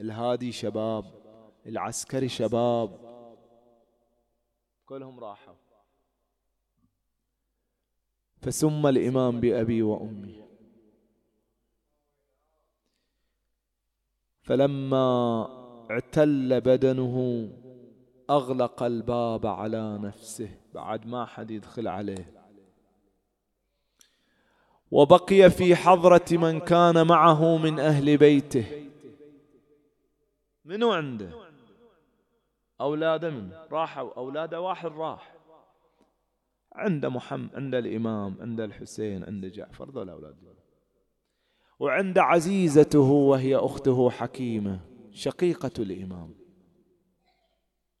الهادي 0.00 0.52
شباب 0.52 1.04
العسكري 1.66 2.28
شباب. 2.28 3.10
كلهم 4.86 5.20
راحوا. 5.20 5.54
فسم 8.42 8.86
الإمام 8.86 9.40
بأبي 9.40 9.82
وأمي. 9.82 10.44
فلما 14.42 15.46
اعتل 15.90 16.60
بدنه 16.60 17.48
أغلق 18.30 18.82
الباب 18.82 19.46
على 19.46 19.98
نفسه. 19.98 20.50
بعد 20.74 21.06
ما 21.06 21.24
حد 21.24 21.50
يدخل 21.50 21.88
عليه. 21.88 22.40
وبقي 24.90 25.50
في 25.50 25.76
حضرة 25.76 26.26
من 26.32 26.60
كان 26.60 27.06
معه 27.06 27.56
من 27.56 27.78
أهل 27.78 28.16
بيته. 28.16 28.89
منو 30.70 30.92
عنده؟ 30.92 31.30
أولاده 32.80 33.30
من؟ 33.30 33.52
راحوا. 33.72 34.10
أولاده 34.16 34.60
واحد 34.60 34.92
راح. 34.92 35.34
عند 36.72 37.06
محمد 37.06 37.54
عند 37.54 37.74
الإمام 37.74 38.36
عند 38.40 38.60
الحسين 38.60 39.24
عند 39.24 39.46
جعفر 39.46 39.90
ذول 39.90 40.10
أولاد 40.10 40.36
وعند 41.78 42.18
عزيزته 42.18 43.10
وهي 43.10 43.56
أخته 43.56 44.10
حكيمة 44.10 44.80
شقيقة 45.12 45.70
الإمام. 45.78 46.34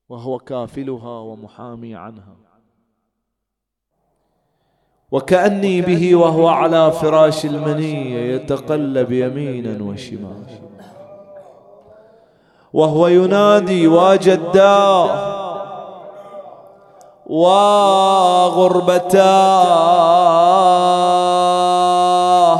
وهو 0.08 0.38
كافلها 0.38 1.18
ومحامي 1.20 1.94
عنها. 1.94 2.36
وكأني 5.10 5.80
به 5.80 6.16
وهو 6.16 6.48
على 6.48 6.92
فراش 6.92 7.46
المنية 7.46 8.34
يتقلب 8.34 9.12
يمينا 9.12 9.82
وشمالا. 9.82 10.70
وهو 12.72 13.06
ينادي 13.06 13.88
وجداه 13.88 15.30
وغربتاه 21.70 22.58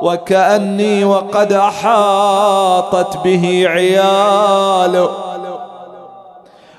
وكأني 0.00 1.04
وقد 1.04 1.52
أحاطت 1.52 3.16
به 3.24 3.64
عياله. 3.66 5.10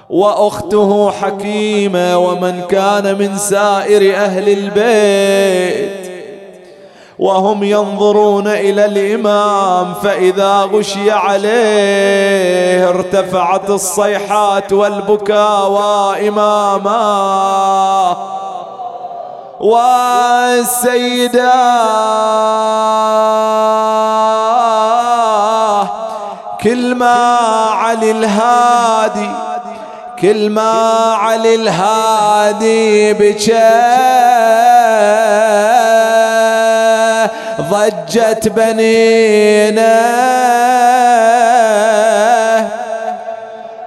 وأخته 0.09 1.11
حكيمة 1.11 2.17
ومن 2.17 2.61
كان 2.61 3.17
من 3.17 3.37
سائر 3.37 4.15
أهل 4.15 4.49
البيت. 4.49 6.14
وهم 7.19 7.63
ينظرون 7.63 8.47
إلى 8.47 8.85
الإمام 8.85 9.93
فإذا 10.03 10.61
غشي 10.73 11.11
عليه 11.11 12.89
ارتفعت 12.89 13.69
الصيحات 13.69 14.73
والبكاء 14.73 15.69
واماما 15.71 16.95
والسيدة 19.59 21.53
كل 26.63 26.95
ما 26.95 27.37
علي 27.71 28.11
الهادي 28.11 29.29
كل 30.21 30.49
ما 30.49 30.81
علي 31.13 31.55
الهادي 31.55 33.13
بكى 33.13 34.24
ضجت 37.61 38.47
بنينا 38.47 39.95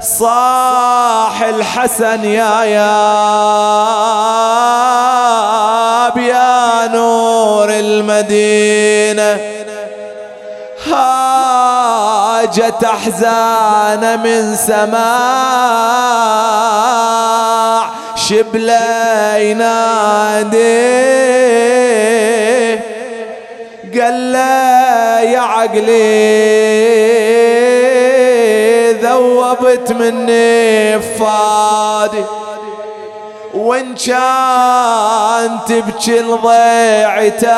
صاح 0.01 1.43
الحسن 1.43 2.25
يا 2.25 2.65
يا 2.65 2.99
يا 6.17 6.87
نور 6.89 7.71
المدينة. 7.71 9.39
هاجت 10.93 12.85
أحزان 12.85 14.23
من 14.23 14.57
سماع 14.57 14.99
شبله 18.17 19.37
ينادي 19.37 20.89
قال 24.01 24.33
له 24.33 25.21
يا 25.21 25.41
عقلي 25.41 25.99
ذوبت 28.93 29.93
مني 29.93 31.01
فادي 31.01 32.25
وإن 33.55 33.95
كان 33.95 35.59
تبكي 35.67 36.19
لضيعتك 36.21 37.49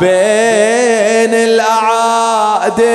بين 0.00 1.34
الأعادي 1.34 2.86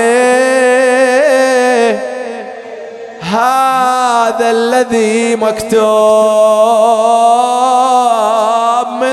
هذا 3.22 4.52
الذي 4.52 5.36
مكتوب. 5.36 5.82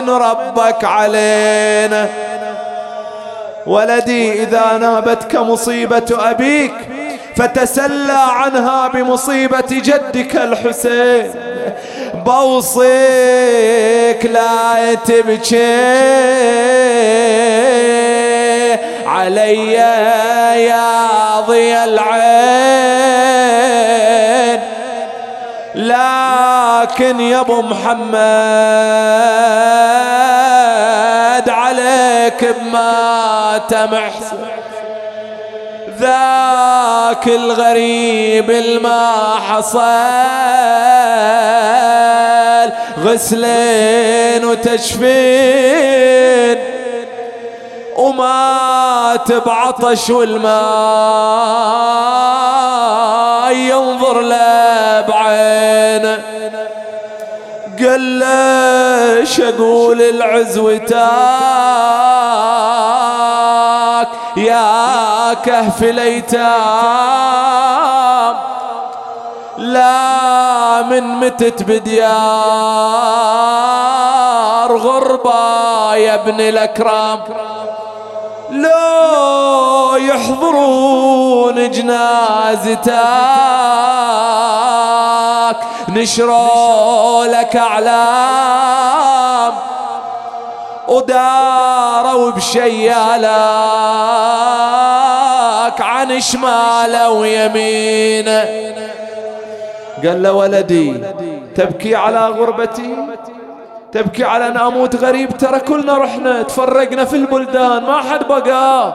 ربك 0.09 0.85
علينا. 0.85 2.09
ولدي 3.67 4.43
إذا 4.43 4.79
نابتك 4.81 5.37
مصيبة 5.37 6.31
أبيك 6.31 6.75
فتسلى 7.37 8.19
عنها 8.31 8.89
بمصيبة 8.89 9.65
جدك 9.71 10.37
الحسين. 10.37 11.35
بوصيك 12.15 12.87
لا 14.25 14.95
تبكي 14.95 15.99
علي 19.07 19.73
يا 20.65 21.41
ضي 21.41 21.85
العين. 21.85 22.78
لكن 26.89 27.21
يا 27.21 27.41
أبو 27.41 27.63
محمد 27.63 28.19
عليك 31.49 32.55
بما 32.61 33.61
تمحسن 33.69 34.39
ذاك 35.99 37.29
الغريب 37.29 38.51
الما 38.51 39.35
حصل. 39.49 39.79
غسلين 43.05 44.45
وتشفين. 44.45 45.79
ومات 47.97 49.33
بعطش 49.33 50.11
والماء 50.11 50.59
ينظر 53.53 54.21
له 54.21 55.01
بعينه. 55.01 56.39
قال 57.85 58.01
ليش 58.01 59.41
أقول 59.41 60.03
العزوتاك 60.03 60.99
يا 64.37 65.35
كهف 65.35 65.83
الأيتام. 65.83 66.49
لا 69.59 70.83
من 70.83 71.03
متت 71.03 71.63
بديار 71.63 72.09
غربة 74.77 75.95
يا 75.95 76.15
ابن 76.15 76.41
الأكرام؟ 76.41 77.21
لو 78.51 79.97
يحضرون 79.97 81.71
جنازتك. 81.71 82.93
نشروا 85.89 87.27
لك 87.27 87.57
أعلام. 87.57 89.53
وداروا 90.89 92.31
بشيالك 92.31 93.29
عن 95.81 96.21
شماله 96.21 97.11
ويمينه 97.11 98.45
قال 100.05 100.23
له 100.23 100.33
ولدي 100.33 101.03
تبكي 101.57 101.97
على 101.97 102.29
غربتي 102.29 102.97
تبكي 103.93 104.25
على 104.25 104.47
أن 104.47 104.57
أموت 104.57 104.97
غريب 104.97 105.39
ترى 105.39 105.61
كلنا 105.61 105.99
رحنا 105.99 106.43
تفرقنا 106.43 107.05
في 107.05 107.17
البلدان 107.17 107.83
ما 107.83 108.01
حد 108.01 108.29
بقى. 108.29 108.95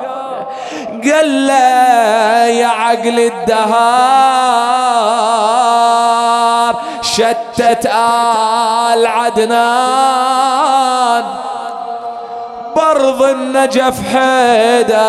قال 1.03 1.47
له 1.47 2.45
يا 2.45 2.67
عقل 2.67 3.19
الدهار. 3.19 3.73
شتت 7.01 7.85
آل 7.85 9.07
عدنان. 9.07 10.43
برض 12.75 13.23
النجف 13.23 13.93
حيدار 14.13 15.03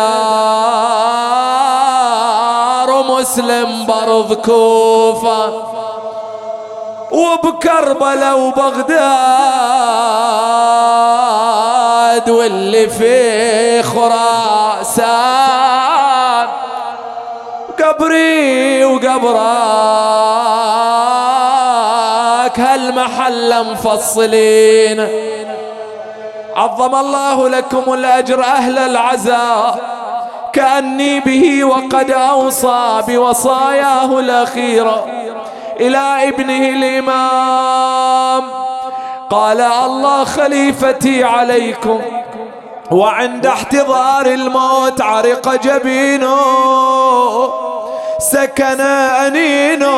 ومسلم 2.89 3.85
برض 3.85 4.33
كوفة 4.33 5.53
وبكربلاء 7.11 8.39
وبغداد 8.39 8.95
واللي 12.29 12.89
في 12.89 13.83
خراسان. 13.83 15.25
قبري 17.83 18.85
وقبرك 18.85 19.35
هالمحل 23.27 23.71
مفصلين 23.71 25.07
عظم 26.55 26.95
الله 26.95 27.49
لكم 27.49 27.93
الأجر 27.93 28.43
أهل 28.43 28.77
العزاء 28.77 29.95
كأني 30.53 31.19
به 31.19 31.63
وقد 31.63 32.11
أوصى 32.11 33.01
بوصاياه 33.07 34.19
الأخيرة 34.19 35.05
إلى 35.79 36.29
ابنه 36.29 36.69
الإمام. 36.69 38.43
قال 39.29 39.61
الله 39.61 40.23
خليفتي 40.23 41.23
عليكم 41.23 42.01
وعند 42.91 43.45
احتضار 43.45 44.25
الموت 44.25 45.01
عرق 45.01 45.55
جبينه. 45.63 46.37
سكن 48.19 48.81
أنينه. 48.81 49.95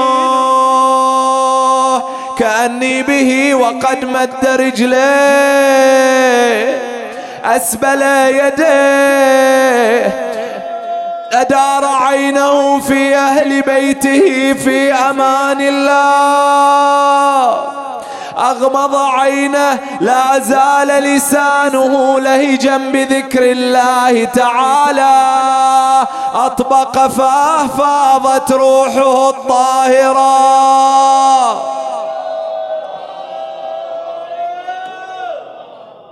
كأني 2.40 3.04
به 3.04 3.56
وقد 3.56 4.06
مد 4.06 4.46
رجليه 4.46 4.98
أسبل 7.46 8.02
يديه 8.28 10.08
أدار 11.34 11.86
عينه 11.86 12.80
في 12.80 13.16
أهل 13.16 13.62
بيته 13.62 14.54
في 14.54 14.94
أمان 14.94 15.62
الله. 15.62 17.08
أغمض 18.40 18.96
عينه 18.96 19.80
لا 20.00 20.40
زال 20.40 20.88
لسانه 20.88 22.20
لهجا 22.20 22.78
بذكر 22.78 23.42
الله 23.42 24.26
تعالى. 24.26 25.18
أطبق 26.36 27.08
فاه 27.08 27.68
فاضت 27.68 28.52
روحه 28.52 29.30
الطاهرة. 29.30 30.58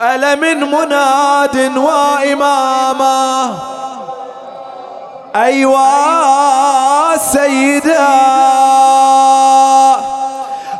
ألا 0.01 0.35
من 0.35 0.71
مناد 0.71 1.77
وإمامه 1.77 3.53
أيوا 5.35 7.17
سيدا 7.17 8.07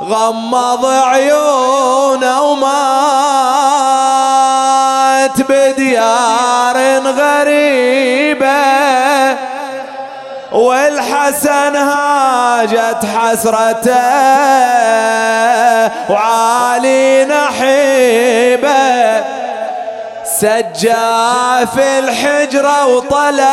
غمض 0.10 0.86
عيونه 0.86 2.42
ومات 2.42 2.96
بديار 5.50 6.78
غريبة 7.00 8.66
والحسن 10.52 11.76
هاجت 11.76 13.06
حسرته 13.16 13.96
وعالي 16.10 17.26
نحيبه. 17.26 18.76
سجى 20.24 21.06
في 21.76 22.00
الحجرة 22.00 22.86
وطلع 22.86 23.46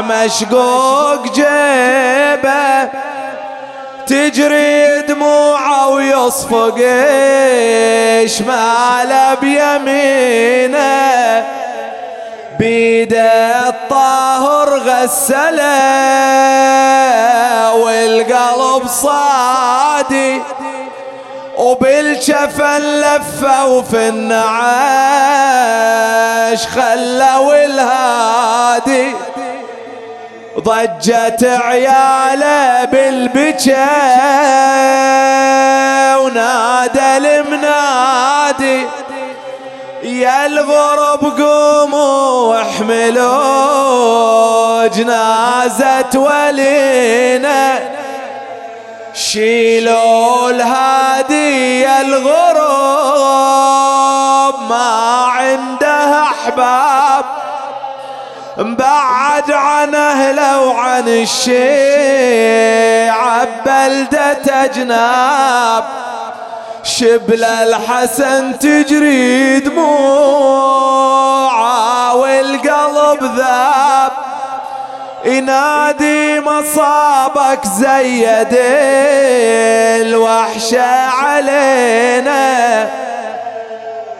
مشقوق 0.00 1.22
جيبه. 1.34 2.88
تجري 4.06 5.00
دموعه 5.00 5.88
ويصفق 5.88 6.76
شماله 8.26 9.34
بيمينه. 9.34 10.84
بيده 12.58 13.68
الطاهر 13.68 14.78
غسله 14.78 15.74
والقلب 17.74 18.88
صادي. 18.88 20.42
وبالجفن 21.58 22.78
لفه 22.78 23.66
وفي 23.66 24.08
النعاش 24.08 25.14
خلوا 26.66 27.64
الهادي 27.64 29.14
ضجت 30.64 31.44
عياله 31.44 32.84
بالبكا 32.84 33.86
ونادى 36.16 37.16
المنادي 37.16 38.86
يا 40.02 40.46
الغرب 40.46 41.40
قوموا 41.40 42.54
واحملوا 42.54 43.66
جنازة 44.86 46.10
ولينا. 46.14 47.78
شيلوا 49.14 50.50
الهادي 50.50 51.86
الغروب 52.00 52.64
ما 54.70 55.24
عنده 55.28 56.22
أحباب. 56.22 57.24
بعد 58.58 59.50
عن 59.50 59.94
اهله 59.94 60.60
وعن 60.60 61.08
الشيعة 61.08 61.54
بلدة 63.66 64.64
أجناب. 64.64 65.84
شبل 66.82 67.44
الحسن 67.44 68.58
تجري 68.58 69.60
دموعه 69.60 71.04
والقلب 72.14 73.22
ذاب. 73.36 74.12
ينادي 75.24 76.40
مصابك 76.40 77.66
زيد 77.66 78.58
الوحشة 80.06 81.06
علينا. 81.06 82.88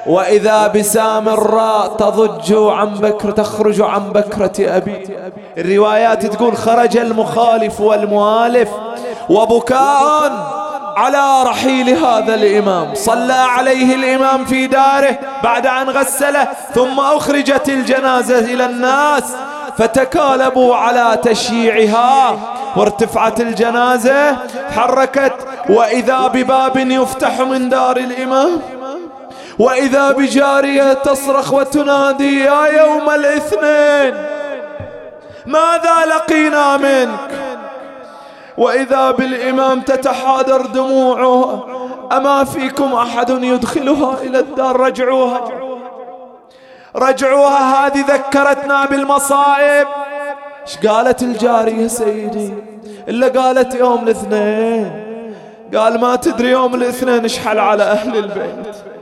وإذا 0.06 0.66
بسامراء 0.66 1.88
تضج 1.88 2.52
عن 2.52 2.88
بكر 2.94 3.30
تخرج 3.30 3.80
عن 3.80 4.00
بكرة 4.12 4.76
أبي. 4.76 5.08
الروايات 5.58 6.26
تقول 6.26 6.56
خرج 6.56 6.96
المخالف 6.96 7.80
والمؤالف 7.80 8.68
وبكاء 9.28 10.54
على 10.96 11.42
رحيل 11.50 11.88
هذا 11.88 12.34
الإمام. 12.34 12.94
صلى 12.94 13.32
عليه 13.32 13.94
الإمام 13.94 14.44
في 14.44 14.66
داره 14.66 15.18
بعد 15.42 15.66
أن 15.66 15.90
غسله 15.90 16.48
ثم 16.74 17.00
أخرجت 17.00 17.68
الجنازة 17.68 18.38
إلى 18.38 18.66
الناس 18.66 19.24
فتكالبوا 19.78 20.76
على 20.76 21.18
تشييعها. 21.22 22.38
وارتفعت 22.76 23.40
الجنازة 23.40 24.36
حركت 24.76 25.34
وإذا 25.68 26.26
بباب 26.26 26.76
يفتح 26.76 27.40
من 27.40 27.68
دار 27.68 27.96
الإمام 27.96 28.50
وإذا 29.58 30.12
بجارية 30.12 30.92
تصرخ 30.92 31.52
وتنادي 31.52 32.40
يا 32.40 32.66
يوم 32.66 33.10
الاثنين 33.10 34.24
ماذا 35.46 36.06
لقينا 36.06 36.76
منك؟ 36.76 37.30
وإذا 38.58 39.10
بالإمام 39.10 39.80
تتحادر 39.80 40.66
دموعه 40.66 41.66
أما 42.12 42.44
فيكم 42.44 42.94
أحد 42.94 43.30
يدخلها 43.30 44.22
إلى 44.22 44.38
الدار؟ 44.38 44.80
رجعوها. 44.80 45.48
رجعوها 46.96 47.86
هذه 47.86 48.04
ذكرتنا 48.08 48.86
بالمصائب. 48.86 49.86
إيش 50.66 50.86
قالت 50.86 51.22
الجارية 51.22 51.86
سيدي؟ 51.86 52.54
إلا 53.08 53.28
قالت 53.40 53.74
يوم 53.74 54.04
الاثنين. 54.04 55.04
قال 55.74 56.00
ما 56.00 56.16
تدري 56.16 56.50
يوم 56.50 56.74
الاثنين 56.74 57.24
اشحل 57.24 57.58
على 57.58 57.82
أهل 57.82 58.16
البيت. 58.16 58.93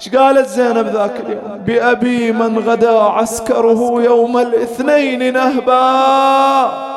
إيش 0.00 0.14
قالت 0.14 0.48
زينب 0.48 0.86
ذاك 0.86 1.20
اليوم 1.26 1.58
بأبي 1.66 2.32
من 2.32 2.68
غدا 2.68 2.98
عسكره 2.98 4.02
يوم 4.02 4.38
الاثنين 4.38 5.32
نهبا. 5.32 6.94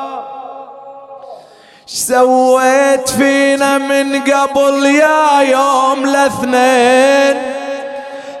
سويت 1.86 3.08
فينا 3.08 3.78
من 3.78 4.22
قبل 4.22 4.86
يا 4.86 5.40
يوم 5.40 6.04
الاثنين؟ 6.04 7.42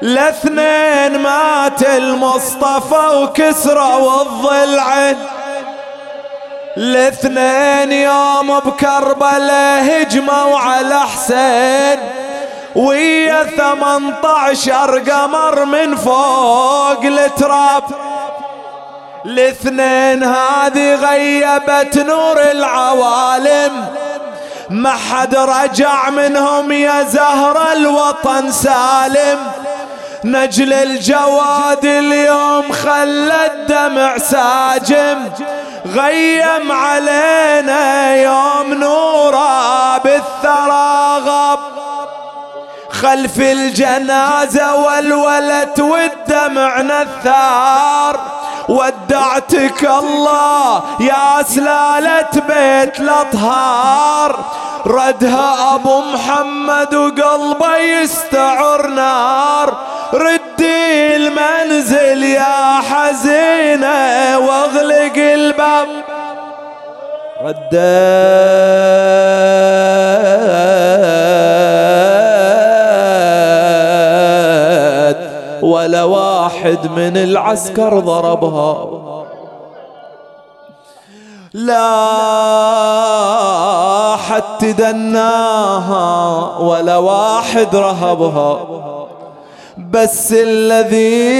الاثنين 0.02 1.22
مات 1.22 1.82
المصطفى 1.82 3.16
وكسرى 3.22 3.94
والضلع. 4.02 5.14
الاثنين 6.76 7.92
يوم 7.92 8.58
بكربلاء 8.58 10.02
هجموا 10.02 10.58
على 10.58 11.00
حسين. 11.00 11.98
ويا 12.78 13.44
ثمنطعشر 13.44 14.72
عشر 14.72 14.98
قمر 14.98 15.64
من 15.64 15.96
فوق 15.96 17.04
التراب. 17.04 17.84
الاثنين 19.26 20.24
هذه 20.24 20.94
غيبت 20.94 21.98
نور 21.98 22.40
العوالم. 22.40 23.86
ما 24.70 24.90
حد 24.90 25.34
رجع 25.34 26.10
منهم 26.10 26.72
يا 26.72 27.02
زهر 27.02 27.72
الوطن 27.72 28.50
سالم. 28.52 29.38
نجل 30.24 30.72
الجواد 30.72 31.84
اليوم 31.84 32.72
خلى 32.72 33.46
الدمع 33.46 34.18
ساجم. 34.18 35.30
غيم 35.86 36.72
علينا 36.72 38.14
يوم 38.16 38.74
نورا 38.74 39.98
بالثرى 39.98 41.18
غب 41.18 41.77
خلف 43.02 43.40
الجنازة 43.40 44.76
والولد 44.76 45.80
والدمع 45.80 46.80
نثار. 46.80 48.20
ودعتك 48.68 49.84
الله 49.84 50.82
يا 51.00 51.42
سلالة 51.42 52.32
بيت 52.34 53.00
الأطهار. 53.00 54.44
ردها 54.86 55.74
أبو 55.74 56.00
محمد 56.00 56.94
وقلبه 56.94 57.76
يستعر 57.76 58.86
نار. 58.86 59.76
ردي 60.14 61.16
المنزل 61.16 62.24
يا 62.24 62.80
حزينة 62.90 64.38
واغلق 64.38 65.16
الباب. 65.16 65.88
ردت 67.44 67.78
ولا 75.78 76.04
واحد 76.04 76.78
من 76.96 77.16
العسكر 77.16 77.98
ضربها. 77.98 78.88
لا 81.54 81.86
حتى 84.16 84.72
دناها 84.72 86.58
ولا 86.58 86.96
واحد 86.96 87.76
رهبها. 87.76 88.60
بس 89.90 90.32
الذي 90.32 91.36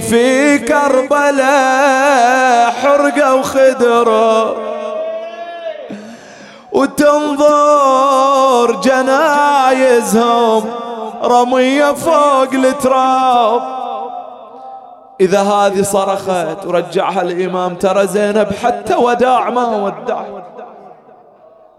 في 0.00 0.58
كربلاء 0.58 2.70
حرقة 2.70 3.34
وخدره. 3.34 4.56
وتنظر 6.72 8.72
جنايزهم. 8.72 10.64
رمية 11.22 11.92
فوق 11.92 12.52
التراب. 12.52 13.62
إذا 15.20 15.42
هذه 15.42 15.82
صرخت 15.82 16.66
ورجعها 16.66 17.22
الإمام 17.22 17.74
ترى 17.74 18.06
زينب 18.06 18.48
حتى 18.62 18.94
وداع 18.94 19.50
ما 19.50 19.66
ودع. 19.66 20.22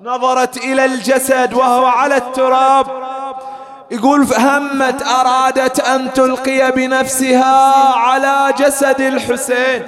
نظرت 0.04 0.58
إلى 0.58 0.86
الجسد 0.86 1.54
وهو 1.54 1.86
على 1.86 2.18
التراب. 2.18 2.86
يقول 3.92 4.28
همت 4.38 5.04
أرادت 5.08 5.80
أن 5.80 6.14
تلقي 6.14 6.72
بنفسها 6.72 7.96
على 7.98 8.54
جسد 8.58 9.02
الحسين. 9.02 9.86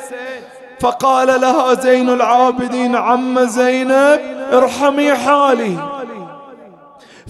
فقال 0.79 1.41
لها 1.41 1.73
زين 1.73 2.09
العابدين 2.09 2.95
عم 2.95 3.39
زينب 3.39 4.19
ارحمي 4.53 5.15
حالي. 5.15 5.94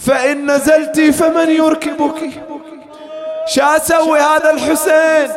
فإن 0.06 0.52
نزلت 0.52 1.02
فمن 1.02 1.50
يركبك؟ 1.50 2.30
شا 3.48 3.78
أسوي 3.78 4.20
هذا 4.20 4.52
الحسين؟ 4.52 5.32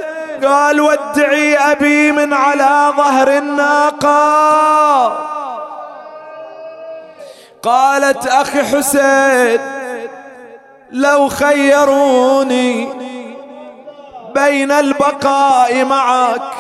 قال 0.44 0.80
ودعي 0.80 1.56
أبي 1.56 2.12
من 2.12 2.32
على 2.32 2.92
ظهر 2.96 3.38
الناقة. 3.38 5.08
قالت 7.62 8.26
أخي 8.26 8.62
حسين 8.62 9.60
لو 10.90 11.28
خيروني 11.28 12.88
بين 14.34 14.72
البقاء 14.72 15.84
معك 15.84 16.52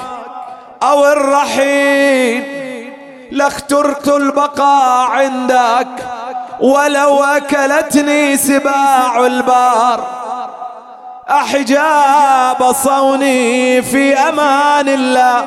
أو 0.82 1.06
الرحيل 1.06 2.44
لاخترت 3.30 4.08
البقاء 4.08 5.10
عندك. 5.10 5.88
ولو 6.60 7.24
أكلتني 7.24 8.36
سباع 8.36 9.26
البار 9.26 10.04
أحجاب 11.30 12.72
صوني 12.84 13.82
في 13.82 14.14
أمان 14.18 14.88
الله. 14.88 15.46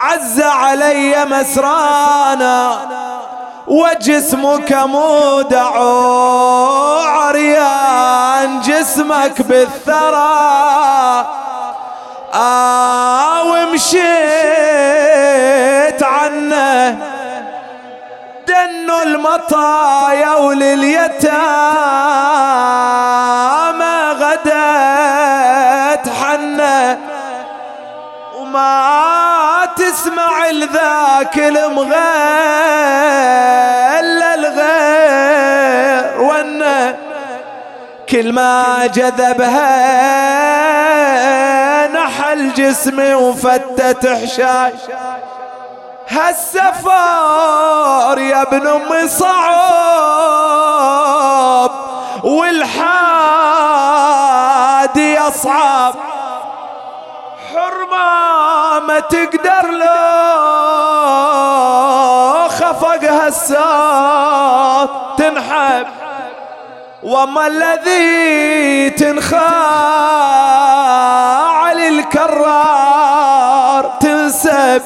عز 0.00 0.40
علي 0.40 1.24
مسرانا 1.24 2.78
وجسمك 3.66 4.72
مودع 4.72 5.70
عريان 7.08 8.60
جسمك 8.60 9.42
بالثرى. 9.42 11.26
آه 12.34 13.42
ومشيت 13.44 14.02
عنه 16.02 16.98
المطايا 19.18 20.34
ولليتامى 20.34 21.38
غدت 24.20 26.08
حنه 26.08 26.98
وما 28.38 29.68
تسمع 29.76 30.48
الذاك 30.50 31.38
المغل 31.38 31.94
الغير 34.34 36.20
وانه 36.22 36.96
كل 38.08 38.32
ما 38.32 38.86
جذبها 38.86 39.78
نحل 41.86 42.52
جسمي 42.54 43.14
وفتت 43.14 44.06
حشاي 44.06 44.72
هالسفار 46.10 47.68
يا 48.18 48.42
ابن 48.42 48.66
امي 48.66 49.08
صعب 49.08 50.38
والحادي 52.24 53.08
أصعب. 55.18 55.94
حرمة 57.52 58.78
ما 58.86 59.00
تقدر 59.00 59.70
لو 59.70 59.88
خفق 62.48 63.04
هالساط 63.04 64.90
تنحب 65.18 65.86
وما 67.02 67.46
الذي 67.46 68.90
تنخاع 68.90 69.42
للكرار 71.72 72.78
تنسب. 74.00 74.82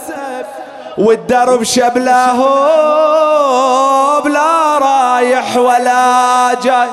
والدرب 0.99 1.63
شبله 1.63 2.37
بلا 4.25 4.79
رايح 4.79 5.57
ولا 5.57 6.55
جاي. 6.65 6.89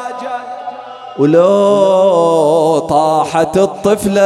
ولو 1.19 2.79
طاحت 2.89 3.57
الطفلة 3.57 4.21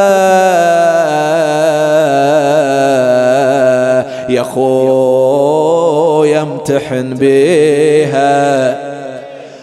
يا 4.30 4.44
خو 4.44 6.24
يمتحن 6.24 7.14
بيها. 7.14 8.78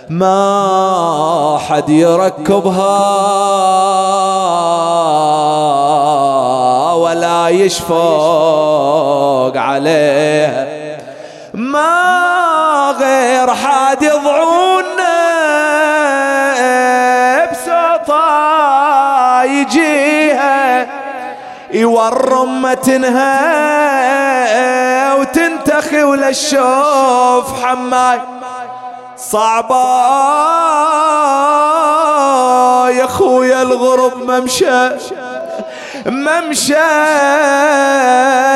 ما 0.08 1.58
حد 1.68 1.88
يركبها. 1.88 3.00
يشفق 7.50 9.52
عليها. 9.56 10.66
ما 11.54 12.94
غير 13.00 13.54
حد 13.54 14.02
يضعونا 14.02 15.20
بسطا 17.50 19.44
يجيها. 19.44 20.86
يورم 21.72 22.62
متنها 22.62 23.34
وتنتخي 25.14 26.02
ولا 26.02 26.28
الشوف 26.28 27.64
حماي. 27.64 28.20
صعبة 29.16 30.00
يا 32.90 33.06
خويا 33.06 33.62
الغرب 33.62 34.30
ممشى 34.30 34.90
ممشى 36.06 36.74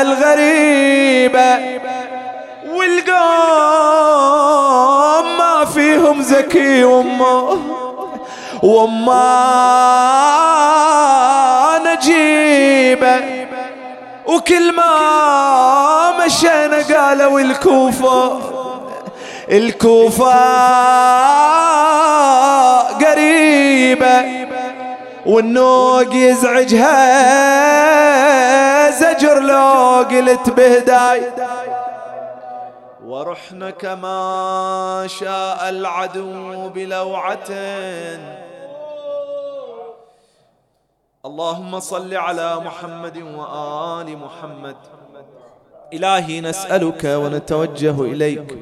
الغريبة 0.01 1.59
والقوم 2.73 3.25
ما 5.37 5.65
فيهم 5.73 6.21
زكي 6.21 6.83
وما 6.83 7.57
وما 8.63 9.31
نجيبة. 11.85 13.45
وكل 14.25 14.71
ما 14.75 16.25
مشينا 16.25 16.77
قالوا 16.97 17.39
الكوفة 17.39 18.39
الكوفة 19.51 20.33
قريبة. 23.05 24.44
والنوق 25.25 26.15
يزعجها 26.15 26.89
زجر 28.89 29.39
لو 29.39 30.05
قلت 30.09 30.49
بهداي 30.49 31.21
ورحنا 33.05 33.69
كما 33.69 35.07
شاء 35.19 35.69
العدو 35.69 36.69
بلوعة. 36.69 37.49
اللهم 41.25 41.79
صل 41.79 42.15
على 42.15 42.55
محمد 42.55 43.17
وآل 43.17 44.17
محمد. 44.17 44.75
إلهي 45.93 46.41
نسألك 46.41 47.03
ونتوجه 47.05 48.01
إليك. 48.01 48.57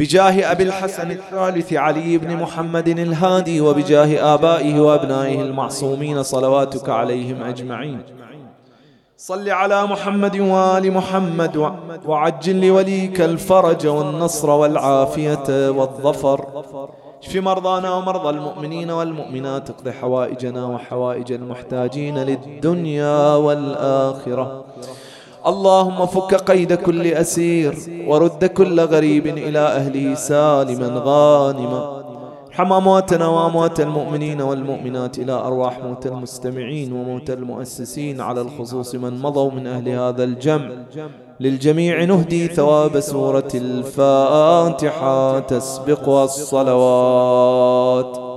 بجاه 0.00 0.52
أبي 0.52 0.62
الحسن 0.62 1.10
الثالث 1.10 1.72
علي 1.72 2.18
بن 2.18 2.36
محمد 2.36 2.88
الهادي 2.88 3.60
وبجاه 3.60 4.34
آبائه 4.34 4.80
وأبنائه 4.80 5.42
المعصومين 5.42 6.22
صلواتك 6.22 6.88
عليهم 6.88 7.42
أجمعين. 7.42 8.00
صل 9.16 9.50
على 9.50 9.86
محمد 9.86 10.40
وآل 10.40 10.92
محمد 10.92 11.56
وعجل 12.06 12.66
لوليك 12.66 13.20
الفرج 13.20 13.86
والنصر 13.86 14.50
والعافية 14.50 15.70
والظفر. 15.70 16.46
اشف 17.22 17.36
مرضانا 17.36 17.94
ومرضى 17.94 18.30
المؤمنين 18.30 18.90
والمؤمنات 18.90 19.70
اقض 19.70 19.88
حوائجنا 19.88 20.66
وحوائج 20.66 21.32
المحتاجين 21.32 22.18
للدنيا 22.18 23.34
والآخرة. 23.34 24.64
اللهم 25.46 26.06
فك 26.06 26.34
قيد 26.34 26.74
كل 26.74 27.06
أسير 27.06 27.78
ورد 28.06 28.44
كل 28.44 28.80
غريب 28.80 29.26
إلى 29.26 29.58
أهله 29.58 30.14
سالما 30.14 31.02
غانما. 31.04 32.00
ارحم 32.48 32.72
أمواتنا 32.72 33.28
وأموات 33.28 33.80
المؤمنين 33.80 34.40
والمؤمنات 34.40 35.18
إلى 35.18 35.32
أرواح 35.32 35.78
موت 35.78 36.06
المستمعين 36.06 36.92
وموت 36.92 37.30
المؤسسين 37.30 38.20
على 38.20 38.40
الخصوص 38.40 38.94
من 38.94 39.20
مضوا 39.20 39.50
من 39.50 39.66
أهل 39.66 39.88
هذا 39.88 40.24
الجمع. 40.24 40.70
للجميع 41.40 42.04
نهدي 42.04 42.48
ثواب 42.48 43.00
سورة 43.00 43.48
الفاتحة 43.54 45.38
تسبقها 45.38 46.24
الصلوات. 46.24 48.29